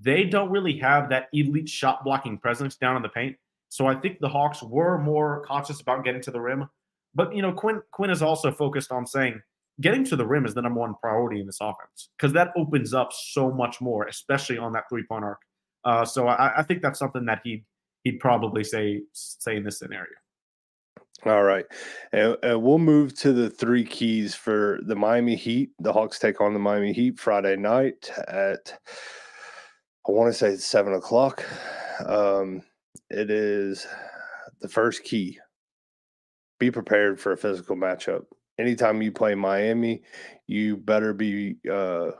They 0.00 0.24
don't 0.24 0.50
really 0.50 0.78
have 0.78 1.08
that 1.10 1.28
elite 1.32 1.68
shot 1.68 2.04
blocking 2.04 2.38
presence 2.38 2.76
down 2.76 2.96
in 2.96 3.02
the 3.02 3.08
paint, 3.08 3.36
so 3.68 3.86
I 3.86 3.94
think 3.94 4.18
the 4.20 4.28
Hawks 4.28 4.62
were 4.62 4.98
more 4.98 5.42
conscious 5.46 5.80
about 5.80 6.04
getting 6.04 6.22
to 6.22 6.30
the 6.30 6.40
rim 6.40 6.68
but 7.14 7.34
you 7.34 7.42
know, 7.42 7.52
Quinn 7.52 7.82
Quin 7.92 8.10
is 8.10 8.22
also 8.22 8.52
focused 8.52 8.92
on 8.92 9.06
saying 9.06 9.40
getting 9.80 10.04
to 10.04 10.16
the 10.16 10.26
rim 10.26 10.44
is 10.44 10.54
the 10.54 10.62
number 10.62 10.80
one 10.80 10.94
priority 11.00 11.40
in 11.40 11.46
this 11.46 11.58
offense 11.60 12.10
because 12.16 12.32
that 12.34 12.52
opens 12.56 12.94
up 12.94 13.12
so 13.12 13.50
much 13.50 13.80
more, 13.80 14.06
especially 14.06 14.58
on 14.58 14.72
that 14.72 14.84
three 14.88 15.04
point 15.04 15.24
arc. 15.24 15.40
Uh, 15.84 16.04
so 16.04 16.28
I, 16.28 16.58
I, 16.58 16.62
think 16.62 16.82
that's 16.82 16.98
something 16.98 17.24
that 17.24 17.40
he'd 17.42 17.64
he'd 18.04 18.20
probably 18.20 18.62
say 18.62 19.02
say 19.12 19.56
in 19.56 19.64
this 19.64 19.78
scenario. 19.78 20.12
All 21.26 21.42
right, 21.42 21.66
and, 22.12 22.36
and, 22.42 22.62
we'll 22.62 22.78
move 22.78 23.14
to 23.18 23.32
the 23.32 23.50
three 23.50 23.84
keys 23.84 24.34
for 24.34 24.80
the 24.86 24.96
Miami 24.96 25.36
Heat. 25.36 25.70
The 25.78 25.92
Hawks 25.92 26.18
take 26.18 26.40
on 26.40 26.54
the 26.54 26.58
Miami 26.58 26.94
Heat 26.94 27.18
Friday 27.18 27.56
night 27.56 28.10
at 28.26 28.78
I 30.08 30.12
want 30.12 30.32
to 30.32 30.38
say 30.38 30.48
it's 30.48 30.64
seven 30.64 30.94
o'clock. 30.94 31.44
Um, 32.06 32.62
it 33.10 33.30
is 33.30 33.86
the 34.60 34.68
first 34.68 35.04
key 35.04 35.38
be 36.58 36.70
prepared 36.70 37.20
for 37.20 37.32
a 37.32 37.36
physical 37.36 37.76
matchup. 37.76 38.24
Anytime 38.58 39.02
you 39.02 39.12
play 39.12 39.34
Miami, 39.34 40.02
you 40.46 40.76
better 40.76 41.12
be 41.12 41.56
uh, 41.70 42.10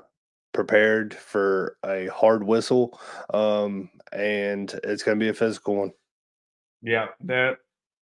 prepared 0.52 1.14
for 1.14 1.76
a 1.84 2.06
hard 2.08 2.42
whistle, 2.42 2.98
um, 3.32 3.90
and 4.12 4.78
it's 4.84 5.02
going 5.02 5.18
to 5.18 5.22
be 5.22 5.28
a 5.28 5.34
physical 5.34 5.76
one. 5.76 5.92
Yeah, 6.82 7.08
that. 7.24 7.56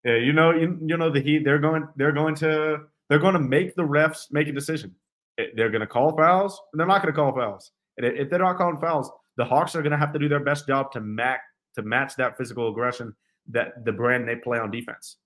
Yeah, 0.05 0.17
you 0.17 0.33
know, 0.33 0.51
you, 0.51 0.77
you 0.85 0.97
know 0.97 1.09
the 1.09 1.19
Heat. 1.19 1.43
They're 1.43 1.59
going. 1.59 1.87
They're 1.97 2.11
going 2.11 2.35
to. 2.35 2.81
They're 3.09 3.19
going 3.19 3.33
to 3.33 3.39
make 3.39 3.75
the 3.75 3.83
refs 3.83 4.31
make 4.31 4.47
a 4.47 4.51
decision. 4.51 4.95
They're 5.37 5.69
going 5.69 5.81
to 5.81 5.87
call 5.87 6.15
fouls. 6.15 6.59
And 6.71 6.79
they're 6.79 6.87
not 6.87 7.01
going 7.01 7.13
to 7.13 7.19
call 7.19 7.33
fouls. 7.33 7.71
And 7.97 8.05
if 8.05 8.29
they're 8.29 8.39
not 8.39 8.57
calling 8.57 8.77
fouls, 8.77 9.11
the 9.37 9.45
Hawks 9.45 9.75
are 9.75 9.81
going 9.81 9.91
to 9.91 9.97
have 9.97 10.13
to 10.13 10.19
do 10.19 10.29
their 10.29 10.39
best 10.39 10.67
job 10.67 10.91
to 10.93 11.01
match 11.01 11.39
to 11.75 11.81
match 11.81 12.15
that 12.15 12.37
physical 12.37 12.69
aggression 12.69 13.13
that 13.51 13.83
the 13.83 13.91
brand 13.91 14.27
they 14.27 14.35
play 14.35 14.57
on 14.59 14.71
defense. 14.71 15.17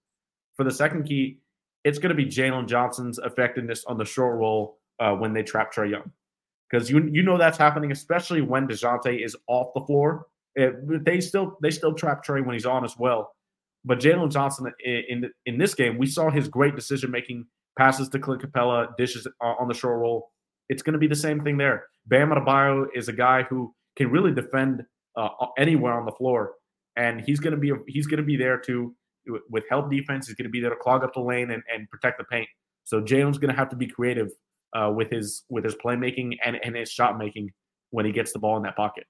For 0.57 0.63
the 0.63 0.71
second 0.71 1.03
key, 1.03 1.39
it's 1.83 1.99
going 1.99 2.09
to 2.09 2.15
be 2.15 2.25
Jalen 2.25 2.67
Johnson's 2.67 3.19
effectiveness 3.19 3.85
on 3.85 3.97
the 3.97 4.05
short 4.05 4.37
roll 4.37 4.79
uh, 4.99 5.13
when 5.13 5.33
they 5.33 5.43
trap 5.43 5.73
Trae 5.73 5.91
Young. 5.91 6.11
Because 6.69 6.89
you 6.89 7.09
you 7.11 7.23
know 7.23 7.37
that's 7.37 7.57
happening, 7.57 7.91
especially 7.91 8.41
when 8.41 8.67
Dejounte 8.67 9.23
is 9.23 9.35
off 9.47 9.73
the 9.73 9.81
floor. 9.81 10.27
It, 10.55 11.05
they 11.05 11.21
still 11.21 11.57
they 11.61 11.71
still 11.71 11.93
trap 11.93 12.25
Trae 12.25 12.45
when 12.45 12.53
he's 12.53 12.65
on 12.65 12.83
as 12.83 12.97
well. 12.97 13.33
But 13.85 13.99
Jalen 13.99 14.31
Johnson 14.31 14.71
in, 14.83 15.29
in 15.45 15.57
this 15.57 15.73
game, 15.73 15.97
we 15.97 16.05
saw 16.05 16.29
his 16.29 16.47
great 16.47 16.75
decision 16.75 17.11
making 17.11 17.45
passes 17.77 18.09
to 18.09 18.19
Clint 18.19 18.41
Capela, 18.41 18.87
dishes 18.97 19.27
on 19.41 19.67
the 19.67 19.73
short 19.73 19.99
roll. 19.99 20.31
It's 20.67 20.83
going 20.83 20.93
to 20.93 20.99
be 20.99 21.07
the 21.07 21.15
same 21.15 21.41
thing 21.43 21.57
there. 21.57 21.85
Bam 22.07 22.29
Adebayo 22.29 22.87
is 22.93 23.07
a 23.07 23.13
guy 23.13 23.43
who 23.43 23.73
can 23.95 24.11
really 24.11 24.33
defend 24.33 24.83
uh, 25.15 25.29
anywhere 25.57 25.93
on 25.93 26.05
the 26.05 26.11
floor, 26.11 26.53
and 26.95 27.21
he's 27.21 27.39
going 27.39 27.53
to 27.53 27.59
be 27.59 27.71
he's 27.87 28.07
going 28.07 28.19
to 28.19 28.25
be 28.25 28.35
there 28.35 28.57
to 28.59 28.93
with 29.49 29.63
help 29.69 29.89
defense. 29.89 30.27
He's 30.27 30.35
going 30.35 30.45
to 30.45 30.51
be 30.51 30.59
there 30.59 30.69
to 30.69 30.75
clog 30.75 31.03
up 31.03 31.13
the 31.13 31.21
lane 31.21 31.51
and, 31.51 31.63
and 31.73 31.89
protect 31.89 32.17
the 32.17 32.25
paint. 32.25 32.47
So 32.83 33.01
Jalen's 33.01 33.37
going 33.37 33.51
to 33.51 33.57
have 33.57 33.69
to 33.69 33.75
be 33.75 33.87
creative 33.87 34.29
uh, 34.73 34.91
with 34.95 35.09
his 35.09 35.43
with 35.49 35.63
his 35.63 35.75
playmaking 35.75 36.37
and, 36.43 36.59
and 36.63 36.75
his 36.75 36.91
shot 36.91 37.17
making 37.17 37.51
when 37.91 38.05
he 38.05 38.11
gets 38.11 38.33
the 38.33 38.39
ball 38.39 38.57
in 38.57 38.63
that 38.63 38.75
pocket. 38.75 39.05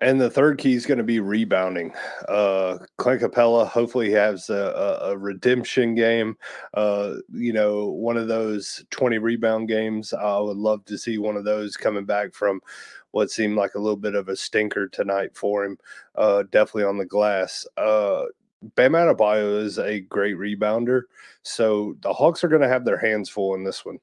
And 0.00 0.20
the 0.20 0.30
third 0.30 0.58
key 0.58 0.74
is 0.74 0.86
going 0.86 0.98
to 0.98 1.04
be 1.04 1.20
rebounding. 1.20 1.92
Uh, 2.28 2.78
Clint 2.96 3.22
Capela, 3.22 3.66
hopefully, 3.66 4.10
has 4.10 4.50
a, 4.50 4.54
a, 5.02 5.10
a 5.10 5.16
redemption 5.16 5.94
game. 5.94 6.36
Uh, 6.74 7.14
you 7.32 7.52
know, 7.52 7.86
one 7.86 8.16
of 8.16 8.26
those 8.26 8.84
20 8.90 9.18
rebound 9.18 9.68
games. 9.68 10.12
I 10.12 10.38
would 10.38 10.56
love 10.56 10.84
to 10.86 10.98
see 10.98 11.18
one 11.18 11.36
of 11.36 11.44
those 11.44 11.76
coming 11.76 12.04
back 12.04 12.34
from 12.34 12.60
what 13.12 13.30
seemed 13.30 13.56
like 13.56 13.74
a 13.74 13.78
little 13.78 13.96
bit 13.96 14.14
of 14.14 14.28
a 14.28 14.36
stinker 14.36 14.88
tonight 14.88 15.36
for 15.36 15.64
him. 15.64 15.78
Uh, 16.16 16.42
definitely 16.50 16.84
on 16.84 16.98
the 16.98 17.04
glass. 17.04 17.66
Uh, 17.76 18.24
Bam 18.74 18.92
Adebayo 18.92 19.62
is 19.62 19.78
a 19.78 20.00
great 20.00 20.36
rebounder, 20.36 21.02
so 21.42 21.96
the 22.00 22.12
Hawks 22.12 22.44
are 22.44 22.48
going 22.48 22.62
to 22.62 22.68
have 22.68 22.84
their 22.84 22.98
hands 22.98 23.28
full 23.28 23.54
in 23.54 23.64
this 23.64 23.84
one. 23.84 23.98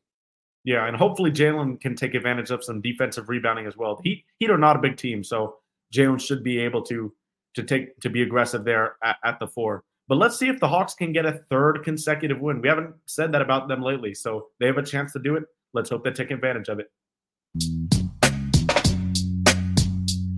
Yeah, 0.65 0.87
and 0.87 0.95
hopefully 0.95 1.31
Jalen 1.31 1.79
can 1.79 1.95
take 1.95 2.15
advantage 2.15 2.51
of 2.51 2.63
some 2.63 2.81
defensive 2.81 3.29
rebounding 3.29 3.65
as 3.65 3.77
well. 3.77 3.99
Heat 4.03 4.25
Heat 4.39 4.51
are 4.51 4.57
not 4.57 4.75
a 4.75 4.79
big 4.79 4.97
team, 4.97 5.23
so 5.23 5.55
Jalen 5.93 6.19
should 6.19 6.43
be 6.43 6.59
able 6.59 6.81
to 6.83 7.13
to 7.55 7.63
take 7.63 7.99
to 8.01 8.09
be 8.09 8.21
aggressive 8.21 8.63
there 8.63 8.95
at, 9.03 9.17
at, 9.23 9.39
the 9.39 9.47
four. 9.47 9.83
But 10.07 10.17
let's 10.17 10.37
see 10.37 10.47
if 10.47 10.59
the 10.59 10.67
Hawks 10.67 10.93
can 10.93 11.13
get 11.13 11.25
a 11.25 11.41
third 11.49 11.83
consecutive 11.83 12.39
win. 12.39 12.61
We 12.61 12.67
haven't 12.67 12.93
said 13.05 13.31
that 13.31 13.41
about 13.41 13.67
them 13.67 13.81
lately, 13.81 14.13
so 14.13 14.47
they 14.59 14.67
have 14.67 14.77
a 14.77 14.83
chance 14.83 15.13
to 15.13 15.19
do 15.19 15.35
it. 15.35 15.43
Let's 15.73 15.89
hope 15.89 16.03
they 16.03 16.11
take 16.11 16.31
advantage 16.31 16.67
of 16.67 16.79
it. 16.79 16.91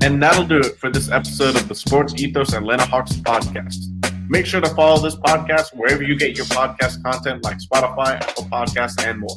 And 0.03 0.21
that'll 0.21 0.45
do 0.45 0.57
it 0.57 0.77
for 0.77 0.89
this 0.89 1.11
episode 1.11 1.55
of 1.55 1.67
the 1.67 1.75
Sports 1.75 2.15
Ethos 2.15 2.53
Atlanta 2.53 2.85
Hawks 2.85 3.13
podcast. 3.13 3.77
Make 4.29 4.45
sure 4.45 4.61
to 4.61 4.69
follow 4.69 4.99
this 5.01 5.15
podcast 5.15 5.75
wherever 5.75 6.03
you 6.03 6.17
get 6.17 6.37
your 6.37 6.47
podcast 6.47 7.03
content, 7.03 7.43
like 7.43 7.57
Spotify, 7.57 8.15
Apple 8.21 8.45
Podcasts, 8.45 9.05
and 9.05 9.19
more. 9.19 9.35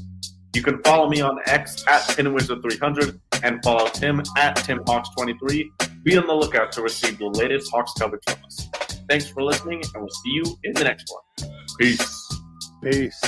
You 0.54 0.62
can 0.62 0.80
follow 0.84 1.08
me 1.08 1.20
on 1.20 1.38
X 1.46 1.84
at 1.88 2.02
PinWizard300 2.02 3.18
and 3.42 3.62
follow 3.64 3.88
Tim 3.88 4.20
at 4.36 4.56
TimHawks23. 4.56 6.04
Be 6.04 6.16
on 6.16 6.26
the 6.26 6.32
lookout 6.32 6.70
to 6.72 6.82
receive 6.82 7.18
the 7.18 7.26
latest 7.26 7.70
Hawks 7.72 7.92
coverage 7.98 8.22
from 8.28 8.44
us. 8.44 8.68
Thanks 9.08 9.28
for 9.28 9.42
listening, 9.42 9.82
and 9.82 10.02
we'll 10.02 10.08
see 10.08 10.30
you 10.30 10.44
in 10.62 10.72
the 10.74 10.84
next 10.84 11.10
one. 11.10 11.50
Peace. 11.78 12.40
Peace. 12.82 13.20